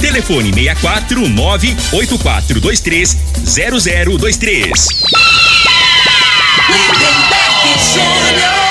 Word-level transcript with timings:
Telefone 0.00 0.52
64 0.52 1.28
98423 1.28 3.16
0023. 3.44 4.70
Lindenberg 6.68 7.78
Júnior. 7.92 8.62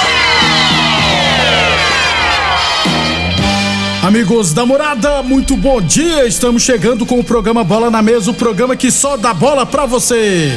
Amigos 4.04 4.52
da 4.52 4.66
morada, 4.66 5.22
muito 5.22 5.56
bom 5.56 5.80
dia. 5.80 6.26
Estamos 6.28 6.64
chegando 6.64 7.06
com 7.06 7.20
o 7.20 7.24
programa 7.24 7.64
Bola 7.64 7.92
na 7.92 8.02
Mesa 8.02 8.32
o 8.32 8.34
programa 8.34 8.76
que 8.76 8.90
só 8.90 9.16
dá 9.16 9.32
bola 9.34 9.66
pra 9.66 9.86
você. 9.86 10.52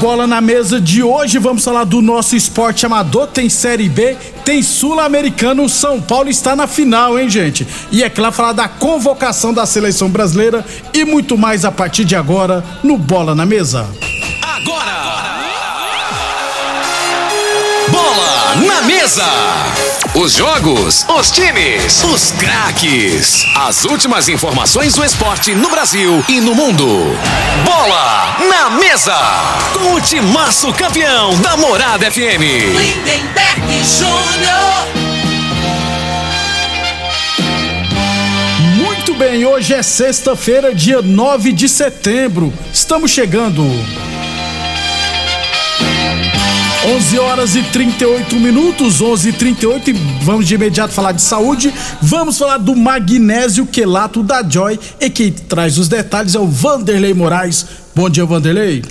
Bola 0.00 0.26
na 0.26 0.40
Mesa 0.40 0.80
de 0.80 1.02
hoje 1.02 1.38
vamos 1.38 1.62
falar 1.62 1.84
do 1.84 2.00
nosso 2.00 2.34
esporte 2.34 2.86
amador. 2.86 3.26
Tem 3.26 3.50
Série 3.50 3.86
B, 3.86 4.16
tem 4.46 4.62
Sul-Americano. 4.62 5.68
São 5.68 6.00
Paulo 6.00 6.30
está 6.30 6.56
na 6.56 6.66
final, 6.66 7.18
hein, 7.18 7.28
gente? 7.28 7.68
E 7.92 8.02
é 8.02 8.08
claro, 8.08 8.32
falar 8.32 8.52
da 8.52 8.66
convocação 8.66 9.52
da 9.52 9.66
seleção 9.66 10.08
brasileira 10.08 10.64
e 10.94 11.04
muito 11.04 11.36
mais 11.36 11.66
a 11.66 11.70
partir 11.70 12.06
de 12.06 12.16
agora 12.16 12.64
no 12.82 12.96
Bola 12.96 13.34
na 13.34 13.44
Mesa. 13.44 13.90
Agora! 14.40 14.90
Bola 17.90 18.56
na 18.56 18.80
mesa. 18.82 19.99
Os 20.12 20.32
jogos, 20.32 21.06
os 21.08 21.30
times, 21.30 22.02
os 22.02 22.32
craques. 22.32 23.46
As 23.54 23.84
últimas 23.84 24.28
informações 24.28 24.94
do 24.94 25.04
esporte 25.04 25.54
no 25.54 25.70
Brasil 25.70 26.24
e 26.28 26.40
no 26.40 26.52
mundo. 26.52 26.84
Bola 27.64 28.36
na 28.48 28.70
mesa. 28.70 29.16
Com 29.72 29.94
o 29.94 30.00
timaço 30.00 30.72
campeão 30.72 31.40
da 31.40 31.56
Morada 31.56 32.10
FM. 32.10 32.42
Lindenberg 32.76 33.84
Júnior. 33.84 34.70
Muito 38.78 39.14
bem, 39.14 39.46
hoje 39.46 39.74
é 39.74 39.82
sexta-feira, 39.82 40.74
dia 40.74 41.00
9 41.00 41.52
de 41.52 41.68
setembro. 41.68 42.52
Estamos 42.72 43.12
chegando 43.12 43.62
11 46.82 47.18
horas 47.18 47.54
e 47.56 47.62
38 47.62 48.36
minutos, 48.36 49.02
11 49.02 49.28
e 49.28 49.32
38 49.34 49.90
e 49.90 49.92
vamos 50.22 50.48
de 50.48 50.54
imediato 50.54 50.94
falar 50.94 51.12
de 51.12 51.20
saúde. 51.20 51.74
Vamos 52.00 52.38
falar 52.38 52.56
do 52.56 52.74
magnésio 52.74 53.66
quelato 53.66 54.22
da 54.22 54.42
Joy 54.42 54.80
e 54.98 55.10
quem 55.10 55.30
traz 55.30 55.76
os 55.76 55.88
detalhes 55.88 56.34
é 56.34 56.38
o 56.38 56.46
Vanderlei 56.46 57.12
Moraes. 57.12 57.66
Bom 57.94 58.08
dia, 58.08 58.24
Vanderlei. 58.24 58.82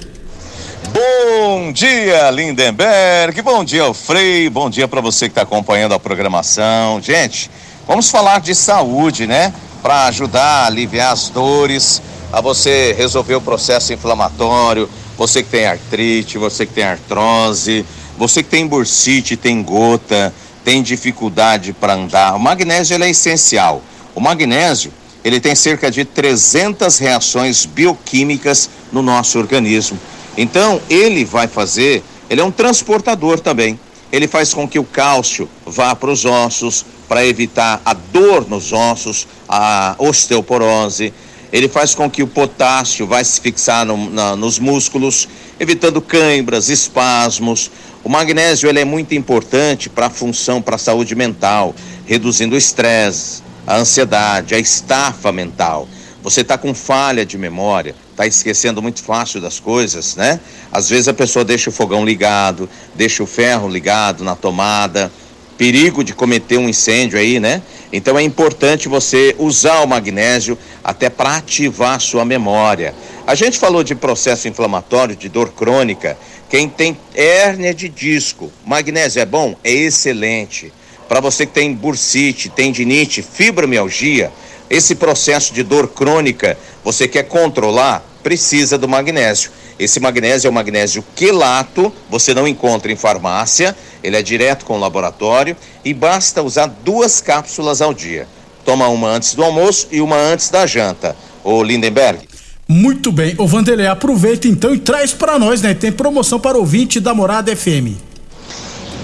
Bom 0.93 1.71
dia, 1.71 2.29
Lindenberg. 2.29 3.41
Bom 3.41 3.63
dia, 3.63 3.91
Frei. 3.91 4.47
Bom 4.51 4.69
dia 4.69 4.87
para 4.87 5.01
você 5.01 5.25
que 5.25 5.31
está 5.31 5.41
acompanhando 5.41 5.95
a 5.95 5.99
programação. 5.99 7.01
Gente, 7.01 7.49
vamos 7.87 8.11
falar 8.11 8.39
de 8.39 8.53
saúde, 8.53 9.25
né? 9.25 9.51
Para 9.81 10.05
ajudar 10.05 10.43
a 10.43 10.67
aliviar 10.67 11.11
as 11.11 11.29
dores, 11.29 12.03
a 12.31 12.39
você 12.39 12.93
resolver 12.95 13.33
o 13.33 13.41
processo 13.41 13.91
inflamatório, 13.91 14.87
você 15.19 15.43
que 15.43 15.49
tem 15.49 15.65
artrite, 15.65 16.37
você 16.37 16.65
que 16.65 16.71
tem 16.71 16.85
artrose, 16.85 17.85
você 18.17 18.41
que 18.41 18.47
tem 18.47 18.65
bursite, 18.65 19.35
tem 19.35 19.61
gota, 19.61 20.33
tem 20.63 20.81
dificuldade 20.81 21.73
para 21.73 21.93
andar. 21.93 22.35
O 22.35 22.39
magnésio 22.39 23.03
é 23.03 23.09
essencial. 23.09 23.83
O 24.15 24.21
magnésio 24.21 24.93
ele 25.21 25.41
tem 25.41 25.53
cerca 25.55 25.91
de 25.91 26.05
300 26.05 26.97
reações 26.99 27.65
bioquímicas 27.65 28.69
no 28.93 29.01
nosso 29.01 29.37
organismo. 29.37 29.99
Então 30.37 30.81
ele 30.89 31.25
vai 31.25 31.49
fazer, 31.49 32.01
ele 32.29 32.39
é 32.39 32.43
um 32.43 32.51
transportador 32.51 33.41
também. 33.41 33.77
Ele 34.13 34.25
faz 34.25 34.53
com 34.53 34.65
que 34.65 34.79
o 34.79 34.85
cálcio 34.85 35.49
vá 35.65 35.93
para 35.93 36.09
os 36.09 36.23
ossos 36.23 36.85
para 37.09 37.25
evitar 37.25 37.81
a 37.83 37.93
dor 37.93 38.47
nos 38.47 38.71
ossos, 38.71 39.27
a 39.49 39.95
osteoporose 39.97 41.13
ele 41.51 41.67
faz 41.67 41.95
com 41.95 42.09
que 42.09 42.21
o 42.21 42.27
potássio 42.27 43.07
vai 43.07 43.23
se 43.25 43.41
fixar 43.41 43.85
no, 43.85 44.09
na, 44.09 44.35
nos 44.35 44.59
músculos, 44.59 45.27
evitando 45.59 46.01
câimbras, 46.01 46.69
espasmos. 46.69 47.71
O 48.03 48.09
magnésio 48.09 48.69
ele 48.69 48.79
é 48.79 48.85
muito 48.85 49.15
importante 49.15 49.89
para 49.89 50.07
a 50.07 50.09
função, 50.09 50.61
para 50.61 50.75
a 50.75 50.79
saúde 50.79 51.15
mental, 51.15 51.75
reduzindo 52.05 52.55
o 52.55 52.57
estresse, 52.57 53.41
a 53.65 53.77
ansiedade, 53.77 54.53
a 54.53 54.59
estafa 54.59 55.31
mental. 55.31 55.87
Você 56.21 56.41
está 56.41 56.57
com 56.57 56.73
falha 56.73 57.25
de 57.25 57.37
memória, 57.37 57.95
está 58.11 58.27
esquecendo 58.27 58.81
muito 58.81 59.01
fácil 59.01 59.39
das 59.39 59.59
coisas, 59.59 60.15
né? 60.15 60.39
Às 60.71 60.89
vezes 60.89 61.07
a 61.07 61.13
pessoa 61.13 61.45
deixa 61.45 61.69
o 61.69 61.73
fogão 61.73 62.05
ligado, 62.05 62.69
deixa 62.93 63.23
o 63.23 63.25
ferro 63.25 63.69
ligado 63.69 64.23
na 64.23 64.35
tomada, 64.35 65.11
perigo 65.57 66.03
de 66.03 66.13
cometer 66.13 66.57
um 66.57 66.69
incêndio 66.69 67.17
aí, 67.17 67.39
né? 67.39 67.61
Então 67.91 68.17
é 68.17 68.23
importante 68.23 68.87
você 68.87 69.35
usar 69.39 69.81
o 69.81 69.87
magnésio 69.87 70.57
até 70.83 71.09
para 71.09 71.37
ativar 71.37 71.99
sua 71.99 72.23
memória. 72.23 72.93
A 73.25 73.35
gente 73.35 73.57
falou 73.57 73.83
de 73.83 73.95
processo 73.95 74.47
inflamatório, 74.47 75.15
de 75.15 75.27
dor 75.27 75.51
crônica. 75.51 76.17
Quem 76.49 76.69
tem 76.69 76.97
hérnia 77.13 77.73
de 77.73 77.89
disco, 77.89 78.51
magnésio 78.65 79.21
é 79.21 79.25
bom? 79.25 79.55
É 79.63 79.71
excelente. 79.71 80.71
Para 81.07 81.19
você 81.19 81.45
que 81.45 81.53
tem 81.53 81.73
bursite, 81.73 82.49
tendinite, 82.49 83.23
fibromialgia, 83.23 84.31
esse 84.69 84.95
processo 84.95 85.53
de 85.53 85.63
dor 85.63 85.87
crônica, 85.87 86.57
você 86.83 87.07
quer 87.07 87.23
controlar, 87.23 88.03
precisa 88.21 88.77
do 88.77 88.87
magnésio. 88.87 89.51
Esse 89.79 89.99
magnésio 89.99 90.47
é 90.47 90.51
o 90.51 90.53
magnésio 90.53 91.03
quelato, 91.15 91.91
você 92.09 92.33
não 92.33 92.47
encontra 92.47 92.91
em 92.91 92.95
farmácia, 92.95 93.75
ele 94.03 94.17
é 94.17 94.21
direto 94.21 94.65
com 94.65 94.75
o 94.75 94.79
laboratório 94.79 95.55
e 95.83 95.93
basta 95.93 96.43
usar 96.43 96.67
duas 96.67 97.21
cápsulas 97.21 97.81
ao 97.81 97.93
dia. 97.93 98.27
Toma 98.65 98.87
uma 98.89 99.07
antes 99.07 99.33
do 99.35 99.43
almoço 99.43 99.87
e 99.91 100.01
uma 100.01 100.17
antes 100.17 100.49
da 100.49 100.67
janta. 100.67 101.15
O 101.43 101.63
Lindenberg. 101.63 102.27
Muito 102.67 103.11
bem. 103.11 103.33
Ô 103.37 103.47
Vanderlei, 103.47 103.87
aproveita 103.87 104.47
então 104.47 104.75
e 104.75 104.77
traz 104.77 105.11
para 105.11 105.39
nós, 105.39 105.61
né? 105.61 105.73
Tem 105.73 105.91
promoção 105.91 106.39
para 106.39 106.57
ouvinte 106.57 106.99
da 106.99 107.13
Morada 107.13 107.55
FM. 107.55 107.97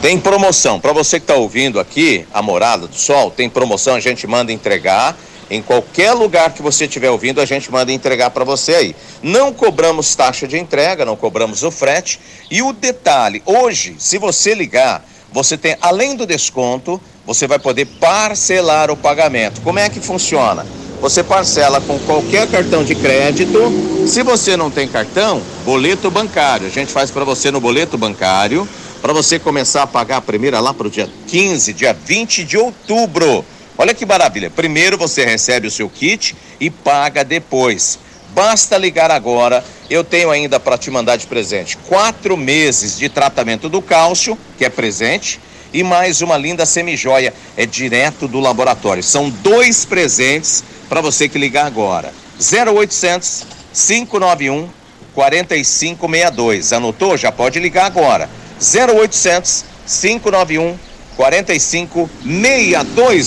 Tem 0.02 0.20
promoção. 0.20 0.80
Para 0.80 0.94
você 0.94 1.20
que 1.20 1.24
está 1.24 1.34
ouvindo 1.34 1.80
aqui, 1.80 2.28
a 2.32 2.42
Morada 2.42 2.86
do 2.86 2.96
Sol, 2.96 3.32
tem 3.32 3.50
promoção, 3.50 3.96
a 3.96 4.00
gente 4.00 4.28
manda 4.28 4.52
entregar 4.52 5.18
em 5.50 5.62
qualquer 5.62 6.14
lugar 6.14 6.54
que 6.54 6.62
você 6.62 6.86
estiver 6.86 7.10
ouvindo, 7.10 7.40
a 7.40 7.46
gente 7.46 7.72
manda 7.72 7.92
entregar 7.92 8.32
para 8.32 8.44
você 8.44 8.74
aí. 8.74 8.96
Não 9.22 9.54
cobramos 9.54 10.16
taxa 10.16 10.48
de 10.48 10.58
entrega, 10.58 11.06
não 11.06 11.16
cobramos 11.16 11.64
o 11.64 11.70
frete. 11.70 12.20
E 12.50 12.62
o 12.62 12.74
detalhe, 12.74 13.44
hoje, 13.46 13.96
se 14.00 14.18
você 14.18 14.56
ligar, 14.56 15.06
você 15.32 15.58
tem, 15.58 15.78
além 15.82 16.16
do 16.16 16.26
desconto, 16.26 17.00
você 17.26 17.48
vai 17.48 17.60
poder 17.60 17.86
parcelar 18.00 18.90
o 18.90 18.98
pagamento. 18.98 19.62
Como 19.62 19.80
é 19.80 19.90
que 19.90 20.00
funciona? 20.00 20.66
Você 21.02 21.24
parcela 21.24 21.80
com 21.82 22.00
qualquer 22.00 22.50
cartão 22.50 22.84
de 22.84 22.96
crédito. 22.96 23.60
Se 24.08 24.24
você 24.24 24.58
não 24.58 24.72
tem 24.72 24.88
cartão, 24.88 25.42
boleto 25.64 26.10
bancário. 26.10 26.66
A 26.66 26.72
gente 26.72 26.92
faz 26.92 27.12
para 27.12 27.24
você 27.24 27.52
no 27.52 27.60
boleto 27.60 27.98
bancário, 27.98 28.68
para 29.02 29.14
você 29.14 29.38
começar 29.38 29.84
a 29.84 29.88
pagar 29.88 30.18
a 30.18 30.22
primeira 30.22 30.60
lá 30.60 30.74
para 30.74 30.88
o 30.88 30.90
dia 30.90 31.08
15, 31.28 31.74
dia 31.74 31.94
20 31.94 32.44
de 32.44 32.58
outubro. 32.58 33.46
Olha 33.78 33.94
que 33.94 34.06
maravilha. 34.06 34.50
Primeiro 34.50 34.98
você 34.98 35.26
recebe 35.26 35.68
o 35.68 35.72
seu 35.72 35.90
kit 35.90 36.36
e 36.60 36.70
paga 36.70 37.24
depois. 37.24 38.00
Basta 38.30 38.78
ligar 38.78 39.12
agora. 39.12 39.64
Eu 39.90 40.04
tenho 40.04 40.32
ainda 40.32 40.60
para 40.60 40.78
te 40.78 40.90
mandar 40.90 41.18
de 41.18 41.28
presente 41.28 41.78
quatro 41.78 42.36
meses 42.38 42.98
de 42.98 43.10
tratamento 43.10 43.70
do 43.70 43.82
cálcio, 43.82 44.38
que 44.58 44.66
é 44.66 44.70
presente, 44.70 45.40
e 45.74 45.84
mais 45.84 46.22
uma 46.22 46.38
linda 46.38 46.66
semijoia. 46.66 47.34
É 47.58 47.66
direto 47.66 48.28
do 48.28 48.40
laboratório. 48.40 49.04
São 49.04 49.30
dois 49.30 49.84
presentes 49.86 50.64
para 50.88 51.02
você 51.02 51.28
que 51.28 51.38
ligar 51.38 51.66
agora. 51.66 52.14
0800 52.40 53.46
591 53.74 54.70
4562. 55.14 56.74
Anotou? 56.74 57.18
Já 57.18 57.32
pode 57.32 57.60
ligar 57.60 57.86
agora. 57.86 58.30
0800 58.58 59.66
591 59.86 60.78
4562 60.78 60.95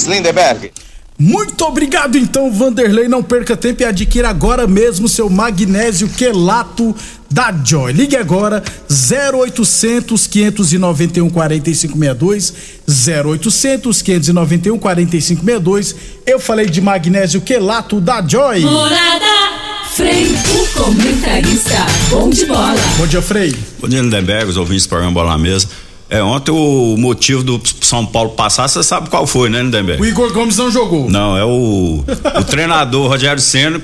Lindeberg. 0.07 0.71
Muito 1.19 1.65
obrigado 1.65 2.17
então, 2.17 2.53
Vanderlei. 2.53 3.09
Não 3.09 3.25
perca 3.25 3.57
tempo 3.57 3.83
e 3.83 3.85
adquira 3.85 4.29
agora 4.29 4.69
mesmo 4.69 5.09
seu 5.09 5.29
magnésio 5.29 6.09
quelato 6.09 6.95
da 7.29 7.53
Joy. 7.53 7.93
Ligue 7.93 8.17
agora 8.17 8.63
0800 8.89 10.29
591 10.29 11.29
4562 11.29 12.55
0800 12.87 14.01
591 14.01 14.79
4562. 14.79 15.97
Eu 16.25 16.39
falei 16.39 16.67
de 16.67 16.81
magnésio 16.81 17.41
quelato 17.41 18.01
da 18.01 18.25
Joy. 18.25 18.61
Morada 18.61 19.59
Frei, 19.99 20.27
o 20.27 20.81
comentarista, 20.81 21.85
bom 22.11 22.31
de 22.31 22.47
bola. 22.47 22.77
Bom 22.99 23.07
dia, 23.09 23.21
Frei. 23.21 23.53
Bom 23.81 23.89
dia, 23.89 24.01
Lindenberg, 24.01 24.49
os 24.49 24.57
ouvintes 24.57 24.87
do 24.87 24.91
programa 24.91 25.13
Bola 25.13 25.33
na 25.33 25.39
Mesa. 25.39 25.67
É, 26.11 26.23
ontem 26.23 26.51
o 26.51 26.97
motivo 26.97 27.43
do 27.43 27.61
São 27.83 28.07
Paulo 28.07 28.31
passar, 28.31 28.67
você 28.67 28.83
sabe 28.83 29.11
qual 29.11 29.27
foi, 29.27 29.51
né, 29.51 29.63
Lindenberg? 29.63 30.01
O 30.01 30.07
Igor 30.07 30.33
Gomes 30.33 30.57
não 30.57 30.71
jogou. 30.71 31.11
Não, 31.11 31.37
é 31.37 31.45
o, 31.45 32.03
o 32.39 32.45
treinador 32.45 33.09
Rogério 33.09 33.43
Senna 33.43 33.79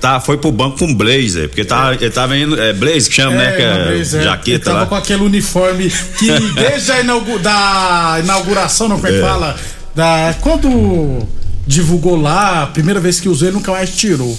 tá, 0.00 0.18
foi 0.18 0.38
pro 0.38 0.50
banco 0.50 0.78
com 0.78 0.94
Blazer, 0.94 1.48
porque 1.48 1.66
tá, 1.66 1.94
ele 1.94 2.10
tava 2.10 2.34
indo, 2.36 2.58
é 2.58 2.72
Blazer 2.72 3.08
que 3.08 3.14
chama, 3.14 3.34
é, 3.34 3.36
né, 3.36 3.52
que 3.52 3.62
é, 3.62 3.84
Blazer, 3.84 4.22
jaqueta 4.22 4.50
ele 4.50 4.58
tava 4.60 4.78
lá. 4.80 4.86
com 4.86 4.94
aquele 4.94 5.22
uniforme 5.22 5.92
que 6.18 6.28
desde 6.56 6.92
a 6.92 7.00
inaugu 7.00 7.38
da 7.40 8.20
inauguração, 8.22 8.88
não 8.88 8.96
é 8.96 9.00
que 9.00 9.20
fala, 9.20 9.54
da, 9.94 10.34
quando 10.40 11.28
divulgou 11.66 12.18
lá, 12.18 12.62
a 12.62 12.66
primeira 12.68 13.00
vez 13.00 13.20
que 13.20 13.28
usou 13.28 13.48
ele 13.48 13.56
nunca 13.56 13.72
mais 13.72 13.94
tirou. 13.94 14.38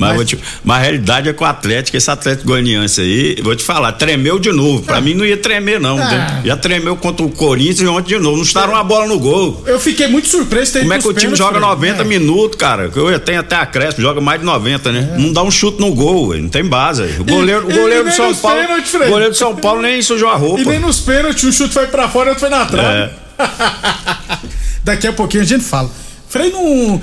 Mas, 0.00 0.16
mas, 0.16 0.28
te, 0.28 0.38
mas, 0.64 0.78
a 0.78 0.80
realidade 0.80 1.28
é 1.28 1.32
que 1.34 1.42
o 1.42 1.44
Atlético, 1.44 1.94
esse 1.94 2.10
Atlético 2.10 2.46
Goianiense 2.46 3.02
aí, 3.02 3.36
vou 3.42 3.54
te 3.54 3.62
falar, 3.62 3.92
tremeu 3.92 4.38
de 4.38 4.50
novo. 4.50 4.82
Pra 4.82 4.96
é. 4.96 5.00
mim 5.02 5.12
não 5.12 5.26
ia 5.26 5.36
tremer, 5.36 5.78
não. 5.78 6.00
É. 6.00 6.40
Já 6.42 6.56
tremeu 6.56 6.96
contra 6.96 7.24
o 7.24 7.30
Corinthians 7.30 7.80
e 7.80 7.86
ontem 7.86 8.16
de 8.16 8.18
novo. 8.18 8.38
Não 8.38 8.42
estaram 8.42 8.72
uma 8.72 8.82
bola 8.82 9.06
no 9.06 9.18
gol. 9.18 9.62
Eu 9.66 9.78
fiquei 9.78 10.08
muito 10.08 10.26
surpreso. 10.26 10.78
Como 10.78 10.94
é 10.94 10.98
que 10.98 11.06
o 11.06 11.12
time 11.12 11.36
joga 11.36 11.60
90 11.60 12.00
é. 12.00 12.04
minutos, 12.04 12.56
cara? 12.56 12.90
Eu 12.94 13.20
tenho 13.20 13.40
até 13.40 13.56
a 13.56 13.66
Crespo, 13.66 14.00
joga 14.00 14.22
mais 14.22 14.40
de 14.40 14.46
90, 14.46 14.90
né? 14.90 15.16
Não 15.18 15.34
dá 15.34 15.42
um 15.42 15.50
chute 15.50 15.78
no 15.78 15.92
gol, 15.94 16.34
não 16.34 16.48
tem 16.48 16.64
base. 16.64 17.02
O 17.18 17.24
goleiro, 17.24 17.68
o 17.68 17.72
goleiro 17.72 18.04
do 18.04 18.12
São 18.12 18.34
Paulo. 18.34 18.58
Pênalti, 18.58 18.96
o 18.96 19.08
goleiro 19.08 19.30
do 19.30 19.36
São 19.36 19.54
Paulo 19.54 19.82
nem 19.82 20.00
sujou 20.00 20.30
a 20.30 20.36
roupa. 20.36 20.62
E 20.62 20.64
nem 20.64 20.80
nos 20.80 21.00
pênaltis, 21.00 21.44
um 21.44 21.52
chute 21.52 21.74
foi 21.74 21.86
pra 21.88 22.08
fora 22.08 22.28
e 22.28 22.30
outro 22.30 22.40
foi 22.40 22.48
na 22.48 22.64
trave. 22.64 23.12
Daqui 24.82 25.06
a 25.06 25.12
pouquinho 25.12 25.42
a 25.42 25.46
gente 25.46 25.64
fala. 25.64 25.90
Frei 26.30 26.52
não. 26.52 27.02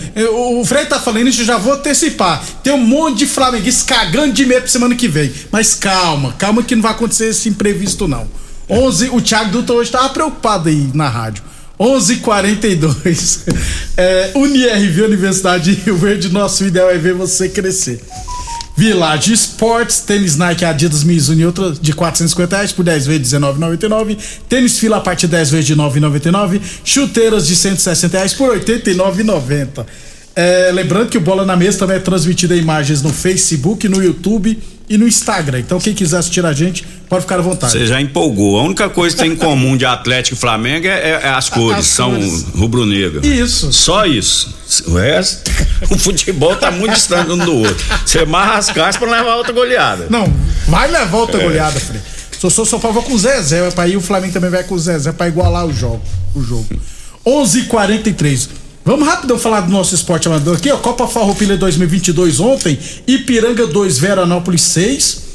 O 0.59 0.65
Frei 0.65 0.85
tá 0.85 0.99
falando 1.01 1.27
isso, 1.27 1.41
eu 1.41 1.45
já 1.45 1.57
vou 1.57 1.73
antecipar. 1.73 2.41
Tem 2.63 2.71
um 2.71 2.77
monte 2.77 3.19
de 3.19 3.25
flamenguistas 3.27 3.83
cagando 3.83 4.31
de 4.31 4.45
medo 4.45 4.61
pra 4.61 4.71
semana 4.71 4.95
que 4.95 5.07
vem. 5.07 5.31
Mas 5.51 5.75
calma, 5.75 6.33
calma 6.39 6.63
que 6.63 6.75
não 6.75 6.81
vai 6.81 6.93
acontecer 6.93 7.27
esse 7.27 7.49
imprevisto, 7.49 8.07
não. 8.07 8.25
11, 8.69 9.09
o 9.09 9.21
Thiago 9.21 9.51
Dutra 9.51 9.75
hoje 9.75 9.91
tava 9.91 10.09
preocupado 10.09 10.69
aí 10.69 10.89
na 10.93 11.09
rádio. 11.09 11.43
11:42. 11.77 13.41
É, 13.99 14.31
UniRV 14.35 15.01
Universidade 15.01 15.75
de 15.75 15.81
Rio 15.81 15.97
Verde, 15.97 16.29
nosso 16.29 16.63
ideal 16.63 16.91
é 16.91 16.99
ver 16.99 17.15
você 17.15 17.49
crescer. 17.49 17.99
Village 18.77 19.33
Sports, 19.33 20.01
tênis 20.01 20.37
Nike, 20.37 20.63
Adidas, 20.63 21.03
Mizuno 21.03 21.41
e 21.41 21.45
outras 21.47 21.79
de 21.79 21.93
450 21.93 22.55
reais 22.55 22.71
por 22.71 22.85
10 22.85 23.07
vezes 23.07 23.29
de 23.31 23.37
19,99. 23.37 24.17
Tênis 24.47 24.77
fila 24.77 24.97
a 24.97 25.01
partir 25.01 25.25
de 25.25 25.31
10 25.31 25.49
vezes 25.49 25.65
de 25.65 25.75
9,99. 25.75 26.61
Chuteiras 26.85 27.47
de 27.47 27.55
160 27.55 28.15
reais 28.15 28.35
por 28.35 28.55
89,90. 28.55 29.83
É, 30.35 30.69
lembrando 30.71 31.09
que 31.09 31.17
o 31.17 31.21
Bola 31.21 31.43
na 31.43 31.55
Mesa 31.55 31.79
também 31.79 31.97
é 31.97 31.99
transmitido 31.99 32.53
em 32.53 32.59
imagens 32.59 33.01
no 33.01 33.11
Facebook, 33.11 33.89
no 33.89 34.03
YouTube 34.03 34.55
e 34.87 34.95
no 34.95 35.07
Instagram. 35.07 35.59
Então, 35.59 35.79
quem 35.79 35.95
quiser 35.95 36.19
assistir 36.19 36.45
a 36.45 36.53
gente, 36.53 36.85
pode 37.09 37.21
ficar 37.21 37.39
à 37.39 37.41
vontade. 37.41 37.73
Você 37.73 37.85
já 37.85 37.99
empolgou. 38.01 38.59
A 38.59 38.63
única 38.63 38.89
coisa 38.89 39.15
que 39.15 39.21
tem 39.21 39.31
em 39.31 39.35
comum 39.35 39.75
de 39.77 39.85
Atlético 39.85 40.35
e 40.35 40.39
Flamengo 40.39 40.87
é, 40.87 41.21
é 41.23 41.29
as 41.29 41.49
cores, 41.49 41.79
as 41.79 41.87
são 41.87 42.17
rubro-negro. 42.55 43.25
Isso. 43.25 43.71
Só 43.71 44.05
isso. 44.05 44.55
O 44.87 44.95
resto, 44.95 45.49
o 45.89 45.97
futebol 45.97 46.55
tá 46.55 46.69
muito 46.69 46.93
distante 46.93 47.31
um 47.31 47.37
do 47.37 47.55
outro. 47.55 47.85
Você 48.05 48.25
marra 48.25 48.57
as 48.57 48.69
caras 48.69 48.97
pra 48.97 49.09
levar 49.09 49.35
outra 49.35 49.53
goleada. 49.53 50.07
Não, 50.09 50.31
vai 50.67 50.91
levar 50.91 51.17
outra 51.17 51.41
é. 51.41 51.43
goleada, 51.43 51.79
Frei. 51.79 52.01
Sou 52.39 52.49
Sou 52.49 52.65
São 52.65 52.79
Paulo 52.79 53.01
com 53.01 53.13
o 53.13 53.17
Zezé, 53.17 53.61
vai 53.61 53.71
pra 53.71 53.87
ir, 53.87 53.97
o 53.97 54.01
Flamengo 54.01 54.33
também 54.33 54.49
vai 54.49 54.63
com 54.63 54.75
o 54.75 54.79
Zezé 54.79 55.11
pra 55.11 55.27
igualar 55.27 55.65
o 55.65 55.73
jogo. 55.73 56.01
O 56.35 56.43
jogo. 56.43 56.67
11:43 57.25 58.49
Vamos 58.87 59.05
rapidão 59.05 59.37
falar 59.37 59.61
do 59.61 59.69
nosso 59.69 59.93
esporte 59.93 60.29
amador 60.29 60.55
aqui, 60.55 60.71
ó. 60.71 60.77
Copa 60.77 61.05
Farroupilha 61.07 61.57
2022 61.57 62.39
ontem, 62.39 62.79
Ipiranga 63.05 63.67
2, 63.67 63.97
Veranópolis 63.99 64.61
6. 64.61 65.26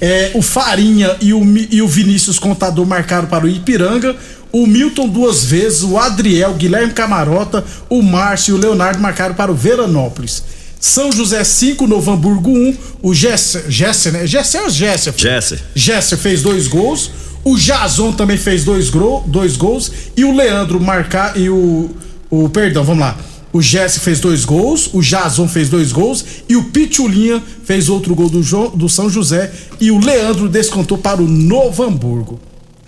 É, 0.00 0.32
o 0.34 0.42
Farinha 0.42 1.16
e 1.20 1.32
o, 1.32 1.42
e 1.70 1.80
o 1.80 1.88
Vinícius 1.88 2.38
Contador 2.38 2.86
marcaram 2.86 3.28
para 3.28 3.44
o 3.44 3.48
Ipiranga. 3.48 4.14
O 4.52 4.66
Milton 4.66 5.08
duas 5.08 5.44
vezes, 5.44 5.82
o 5.82 5.98
Adriel, 5.98 6.54
Guilherme 6.54 6.92
Camarota, 6.92 7.64
o 7.88 8.02
Márcio 8.02 8.54
e 8.54 8.58
o 8.58 8.60
Leonardo 8.60 9.00
marcaram 9.00 9.34
para 9.34 9.50
o 9.50 9.54
Veranópolis. 9.54 10.42
São 10.78 11.10
José 11.10 11.42
5, 11.42 11.86
Novo 11.86 12.10
Hamburgo 12.10 12.50
1. 12.50 12.52
Um, 12.52 12.76
o 13.02 13.14
Gesser, 13.14 13.64
Gesser, 13.68 14.12
né? 14.12 14.26
Gesser 14.26 14.62
ou 14.62 14.70
Gesser? 14.70 15.14
Gesser. 15.16 15.60
Gesser 15.74 16.18
fez 16.18 16.42
dois 16.42 16.68
gols. 16.68 17.10
O 17.44 17.56
Jason 17.56 18.12
também 18.12 18.36
fez 18.36 18.64
dois, 18.64 18.90
gro, 18.90 19.22
dois 19.26 19.56
gols. 19.56 19.90
E 20.16 20.24
o 20.24 20.34
Leandro 20.34 20.80
marcar 20.80 21.36
e 21.36 21.48
o 21.48 21.90
o 22.30 22.48
perdão, 22.48 22.82
vamos 22.82 23.00
lá. 23.00 23.16
O 23.56 23.62
Jesse 23.62 24.00
fez 24.00 24.20
dois 24.20 24.44
gols, 24.44 24.90
o 24.92 25.00
Jason 25.00 25.48
fez 25.48 25.70
dois 25.70 25.90
gols 25.90 26.22
e 26.46 26.56
o 26.56 26.64
Pitulinha 26.64 27.42
fez 27.64 27.88
outro 27.88 28.14
gol 28.14 28.28
do, 28.28 28.42
jo, 28.42 28.68
do 28.68 28.86
São 28.86 29.08
José 29.08 29.50
e 29.80 29.90
o 29.90 29.98
Leandro 29.98 30.46
descontou 30.46 30.98
para 30.98 31.22
o 31.22 31.26
Novo 31.26 31.82
Hamburgo. 31.82 32.38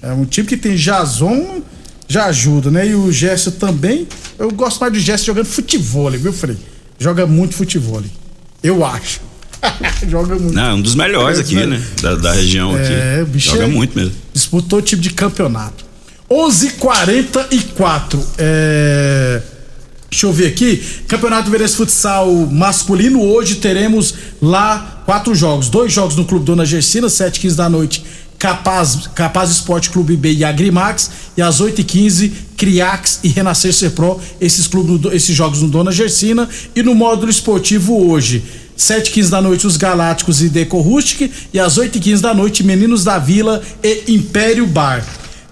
É 0.02 0.12
um 0.12 0.26
time 0.26 0.46
que 0.46 0.58
tem 0.58 0.76
Jason, 0.76 1.62
já 2.06 2.26
ajuda, 2.26 2.70
né? 2.70 2.86
E 2.86 2.94
o 2.94 3.10
Jesse 3.10 3.52
também. 3.52 4.06
Eu 4.38 4.50
gosto 4.50 4.78
mais 4.78 4.92
do 4.92 5.00
Jesse 5.00 5.24
jogando 5.24 5.46
futebol, 5.46 6.10
viu, 6.10 6.34
Frei? 6.34 6.58
Joga 6.98 7.26
muito 7.26 7.54
futebol. 7.54 8.02
Eu 8.62 8.84
acho. 8.84 9.22
Joga 10.06 10.34
muito. 10.34 10.54
Não, 10.54 10.76
um 10.76 10.82
dos 10.82 10.94
melhores 10.94 11.38
é, 11.38 11.40
aqui, 11.40 11.64
né? 11.64 11.82
Da, 12.02 12.14
da 12.14 12.32
região 12.34 12.76
é, 12.76 13.22
aqui. 13.22 13.38
Joga 13.38 13.64
é, 13.64 13.68
muito 13.68 13.98
mesmo. 13.98 14.12
Disputou 14.34 14.80
o 14.80 14.82
tipo 14.82 15.00
de 15.00 15.14
campeonato. 15.14 15.86
11:44 16.30 18.22
é 18.36 19.40
Deixa 20.10 20.26
eu 20.26 20.32
ver 20.32 20.46
aqui. 20.46 20.82
Campeonato 21.06 21.50
Verense 21.50 21.76
Futsal 21.76 22.30
masculino. 22.50 23.22
Hoje 23.22 23.56
teremos 23.56 24.14
lá 24.40 25.02
quatro 25.04 25.34
jogos. 25.34 25.68
Dois 25.68 25.92
jogos 25.92 26.16
no 26.16 26.24
Clube 26.24 26.46
Dona 26.46 26.64
Gersina, 26.64 27.08
7 27.08 27.38
15 27.38 27.56
da 27.56 27.68
noite. 27.68 28.04
Capaz, 28.38 29.08
Capaz 29.14 29.50
Esporte 29.50 29.90
Clube 29.90 30.16
B 30.16 30.32
e 30.32 30.44
Agrimax. 30.44 31.10
E 31.36 31.42
às 31.42 31.60
8 31.60 31.84
15 31.84 32.32
Criax 32.56 33.20
e 33.22 33.28
Renascer 33.28 33.72
Ser 33.74 33.90
Pro. 33.90 34.18
Esses, 34.40 34.66
clubes, 34.66 35.12
esses 35.12 35.36
jogos 35.36 35.60
no 35.60 35.68
Dona 35.68 35.92
Gersina. 35.92 36.48
E 36.74 36.82
no 36.82 36.94
módulo 36.94 37.30
esportivo 37.30 38.08
hoje. 38.08 38.42
7 38.76 39.10
15 39.10 39.30
da 39.30 39.42
noite, 39.42 39.66
os 39.66 39.76
Galácticos 39.76 40.40
e 40.40 40.48
Deco 40.48 40.80
Rustic. 40.80 41.30
E 41.52 41.60
às 41.60 41.76
8 41.76 42.00
15 42.00 42.22
da 42.22 42.32
noite, 42.32 42.62
Meninos 42.62 43.04
da 43.04 43.18
Vila 43.18 43.60
e 43.82 44.04
Império 44.08 44.66
Bar. 44.66 45.04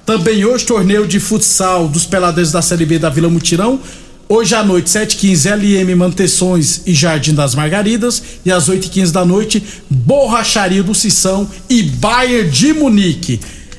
Também 0.06 0.44
hoje, 0.44 0.64
torneio 0.64 1.06
de 1.06 1.18
futsal 1.18 1.88
dos 1.88 2.06
peladeiros 2.06 2.52
da 2.52 2.62
Série 2.62 2.86
B 2.86 2.98
da 2.98 3.10
Vila 3.10 3.28
Mutirão. 3.28 3.80
Hoje 4.28 4.56
à 4.56 4.64
noite, 4.64 4.90
7h15, 4.90 5.54
LM 5.54 5.94
Manteções 5.94 6.80
e 6.84 6.92
Jardim 6.92 7.32
das 7.32 7.54
Margaridas. 7.54 8.20
E 8.44 8.50
às 8.50 8.68
8h15 8.68 9.12
da 9.12 9.24
noite, 9.24 9.62
Borracharia 9.88 10.82
do 10.82 10.94
Sissão 10.94 11.48
e 11.70 11.84
Bayern 11.84 12.50
de 12.50 12.72
Munique. 12.72 13.38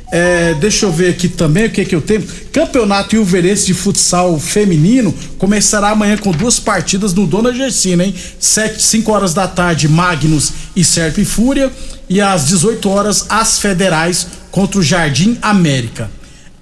É, 0.10 0.54
deixa 0.54 0.86
eu 0.86 0.92
ver 0.92 1.10
aqui 1.10 1.28
também 1.28 1.66
o 1.66 1.70
que 1.70 1.84
que 1.84 1.94
eu 1.94 2.00
tenho. 2.00 2.24
Campeonato 2.54 3.14
Ilverense 3.14 3.66
de 3.66 3.74
Futsal 3.74 4.40
Feminino 4.40 5.14
começará 5.38 5.90
amanhã 5.90 6.16
com 6.16 6.32
duas 6.32 6.62
partidas 6.62 7.14
no 7.14 7.28
Dona 7.28 7.54
Gersina, 7.54 8.06
hein? 8.06 8.16
7, 8.40 8.82
5 8.82 9.12
horas 9.12 9.34
da 9.34 9.50
tarde, 9.50 9.90
Magnus 9.90 10.54
e 10.74 10.82
Serp 10.82 11.18
e 11.18 11.26
Fúria. 11.26 11.70
E 12.08 12.22
às 12.22 12.46
18 12.46 12.90
horas, 12.90 13.26
as 13.28 13.60
Federais 13.60 14.28
contra 14.50 14.80
o 14.80 14.84
Jardim 14.84 15.38
América. 15.42 16.10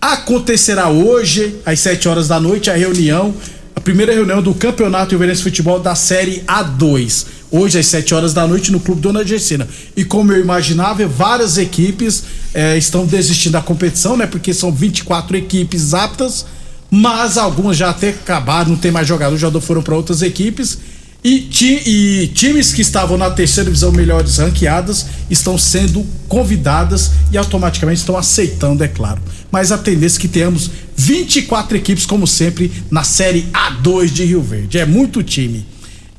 Acontecerá 0.01 0.89
hoje, 0.89 1.55
às 1.63 1.79
7 1.79 2.07
horas 2.07 2.27
da 2.27 2.39
noite, 2.39 2.69
a 2.69 2.75
reunião, 2.75 3.33
a 3.75 3.79
primeira 3.81 4.13
reunião 4.13 4.41
do 4.41 4.53
Campeonato 4.53 5.17
de 5.17 5.35
Futebol 5.43 5.79
da 5.79 5.93
Série 5.95 6.41
A2. 6.47 7.25
Hoje, 7.51 7.77
às 7.77 7.85
7 7.87 8.13
horas 8.15 8.33
da 8.33 8.47
noite, 8.47 8.71
no 8.71 8.79
Clube 8.79 9.01
Dona 9.01 9.25
Gersina. 9.25 9.67
E 9.95 10.05
como 10.05 10.31
eu 10.31 10.39
imaginava, 10.39 11.05
várias 11.05 11.57
equipes 11.57 12.23
eh, 12.53 12.77
estão 12.77 13.05
desistindo 13.05 13.53
da 13.53 13.61
competição, 13.61 14.15
né? 14.15 14.25
Porque 14.25 14.53
são 14.53 14.71
24 14.71 15.35
equipes 15.35 15.93
aptas, 15.93 16.45
mas 16.89 17.37
algumas 17.37 17.75
já 17.75 17.89
até 17.89 18.09
acabaram, 18.09 18.71
não 18.71 18.77
tem 18.77 18.91
mais 18.91 19.07
jogador, 19.07 19.37
já 19.37 19.51
foram 19.59 19.83
para 19.83 19.95
outras 19.95 20.21
equipes. 20.21 20.79
E, 21.25 21.39
ti, 21.39 21.81
e, 21.87 22.27
times 22.35 22.71
que 22.71 22.83
estavam 22.83 23.17
na 23.17 23.31
terceira 23.31 23.67
divisão 23.67 23.91
melhores 23.91 24.37
ranqueadas 24.37 25.07
estão 25.27 25.57
sendo 25.57 26.05
convidadas 26.27 27.13
e 27.31 27.37
automaticamente 27.37 28.01
estão 28.01 28.15
aceitando, 28.15 28.83
é 28.83 28.87
claro. 28.87 29.19
Mas 29.51 29.71
a 29.71 29.77
tendência 29.79 30.19
é 30.19 30.21
que 30.21 30.27
tenhamos 30.27 30.69
24 30.95 31.77
equipes, 31.77 32.05
como 32.05 32.27
sempre, 32.27 32.71
na 32.91 33.03
Série 33.03 33.47
A2 33.51 34.05
de 34.09 34.23
Rio 34.23 34.43
Verde. 34.43 34.77
É 34.77 34.85
muito 34.85 35.23
time. 35.23 35.65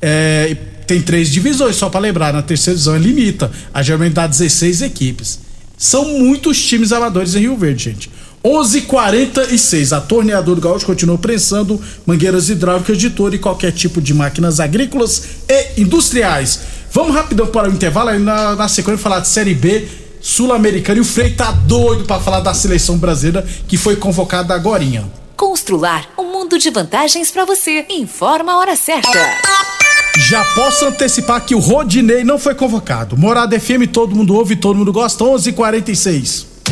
É, 0.01 0.53
tem 0.85 1.01
três 1.01 1.31
divisões, 1.31 1.77
só 1.77 1.87
para 1.89 2.01
lembrar, 2.01 2.33
na 2.33 2.41
terceira 2.41 2.75
divisão 2.75 2.97
é 2.97 2.99
limita. 2.99 3.49
A 3.73 3.81
geralmente 3.81 4.11
dá 4.11 4.27
16 4.27 4.81
equipes. 4.81 5.39
São 5.77 6.19
muitos 6.19 6.61
times 6.61 6.91
amadores 6.91 7.33
em 7.33 7.39
Rio 7.39 7.55
Verde, 7.55 7.85
gente. 7.85 8.09
11:46. 8.47 9.91
A 9.91 9.99
torneadora 9.99 10.61
Gaúcho 10.61 10.85
continua 10.85 11.17
prensando 11.17 11.81
mangueiras 12.05 12.49
hidráulicas 12.49 12.97
de 12.97 13.09
todo 13.09 13.35
e 13.35 13.39
qualquer 13.39 13.73
tipo 13.73 13.99
de 13.99 14.13
máquinas 14.13 14.59
agrícolas 14.59 15.23
e 15.49 15.81
industriais. 15.81 16.59
Vamos 16.91 17.13
rapidão 17.13 17.47
para 17.47 17.69
o 17.69 17.73
intervalo 17.73 18.09
aí 18.09 18.19
na, 18.19 18.55
na 18.55 18.67
sequência 18.69 19.03
falar 19.03 19.19
de 19.19 19.27
Série 19.27 19.53
B 19.53 19.87
sul-americana 20.21 20.97
e 20.97 21.01
o 21.01 21.05
Frei 21.05 21.31
tá 21.31 21.51
doido 21.51 22.05
para 22.05 22.21
falar 22.21 22.39
da 22.39 22.53
seleção 22.53 22.97
brasileira 22.97 23.45
que 23.67 23.77
foi 23.77 23.97
convocada 23.97 24.53
agorinha. 24.53 25.05
Constrular 25.35 26.09
um 26.17 26.31
mundo 26.31 26.57
de 26.57 26.69
vantagens 26.69 27.29
para 27.29 27.45
você. 27.45 27.85
Informa 27.89 28.53
a 28.53 28.57
hora 28.57 28.75
certa. 28.75 29.19
Já 30.29 30.43
posso 30.55 30.85
antecipar 30.85 31.45
que 31.45 31.53
o 31.53 31.59
Rodinei 31.59 32.23
não 32.23 32.39
foi 32.39 32.55
convocado. 32.55 33.15
Morada 33.15 33.59
FM, 33.59 33.87
todo 33.91 34.15
mundo 34.15 34.33
ouve, 34.33 34.55
todo 34.55 34.75
mundo 34.75 34.91
gosta. 34.91 35.23
11:46. 35.23 36.56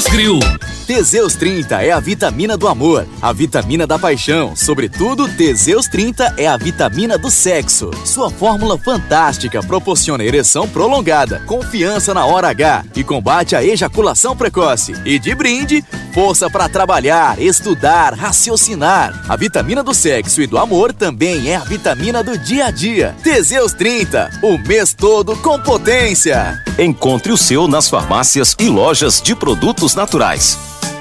Thomas 0.00 0.08
Grill. 0.08 0.69
Teseus 0.90 1.36
30 1.36 1.84
é 1.84 1.92
a 1.92 2.00
vitamina 2.00 2.56
do 2.56 2.66
amor, 2.66 3.06
a 3.22 3.32
vitamina 3.32 3.86
da 3.86 3.96
paixão. 3.96 4.56
Sobretudo, 4.56 5.28
Teseus 5.28 5.86
30 5.86 6.34
é 6.36 6.48
a 6.48 6.56
vitamina 6.56 7.16
do 7.16 7.30
sexo. 7.30 7.92
Sua 8.04 8.28
fórmula 8.28 8.76
fantástica 8.76 9.62
proporciona 9.62 10.24
ereção 10.24 10.66
prolongada, 10.66 11.44
confiança 11.46 12.12
na 12.12 12.26
hora 12.26 12.48
H 12.48 12.86
e 12.96 13.04
combate 13.04 13.54
a 13.54 13.62
ejaculação 13.62 14.36
precoce. 14.36 14.92
E 15.04 15.16
de 15.16 15.32
brinde, 15.32 15.84
força 16.12 16.50
para 16.50 16.68
trabalhar, 16.68 17.40
estudar, 17.40 18.12
raciocinar. 18.14 19.14
A 19.28 19.36
vitamina 19.36 19.84
do 19.84 19.94
sexo 19.94 20.42
e 20.42 20.46
do 20.48 20.58
amor 20.58 20.92
também 20.92 21.50
é 21.50 21.54
a 21.54 21.60
vitamina 21.60 22.20
do 22.20 22.36
dia 22.36 22.66
a 22.66 22.70
dia. 22.72 23.14
Teseus 23.22 23.72
30, 23.74 24.40
o 24.42 24.58
mês 24.58 24.92
todo 24.92 25.36
com 25.36 25.56
potência. 25.60 26.60
Encontre 26.76 27.30
o 27.30 27.36
seu 27.36 27.68
nas 27.68 27.88
farmácias 27.88 28.56
e 28.58 28.68
lojas 28.68 29.22
de 29.22 29.36
produtos 29.36 29.94
naturais. 29.94 30.58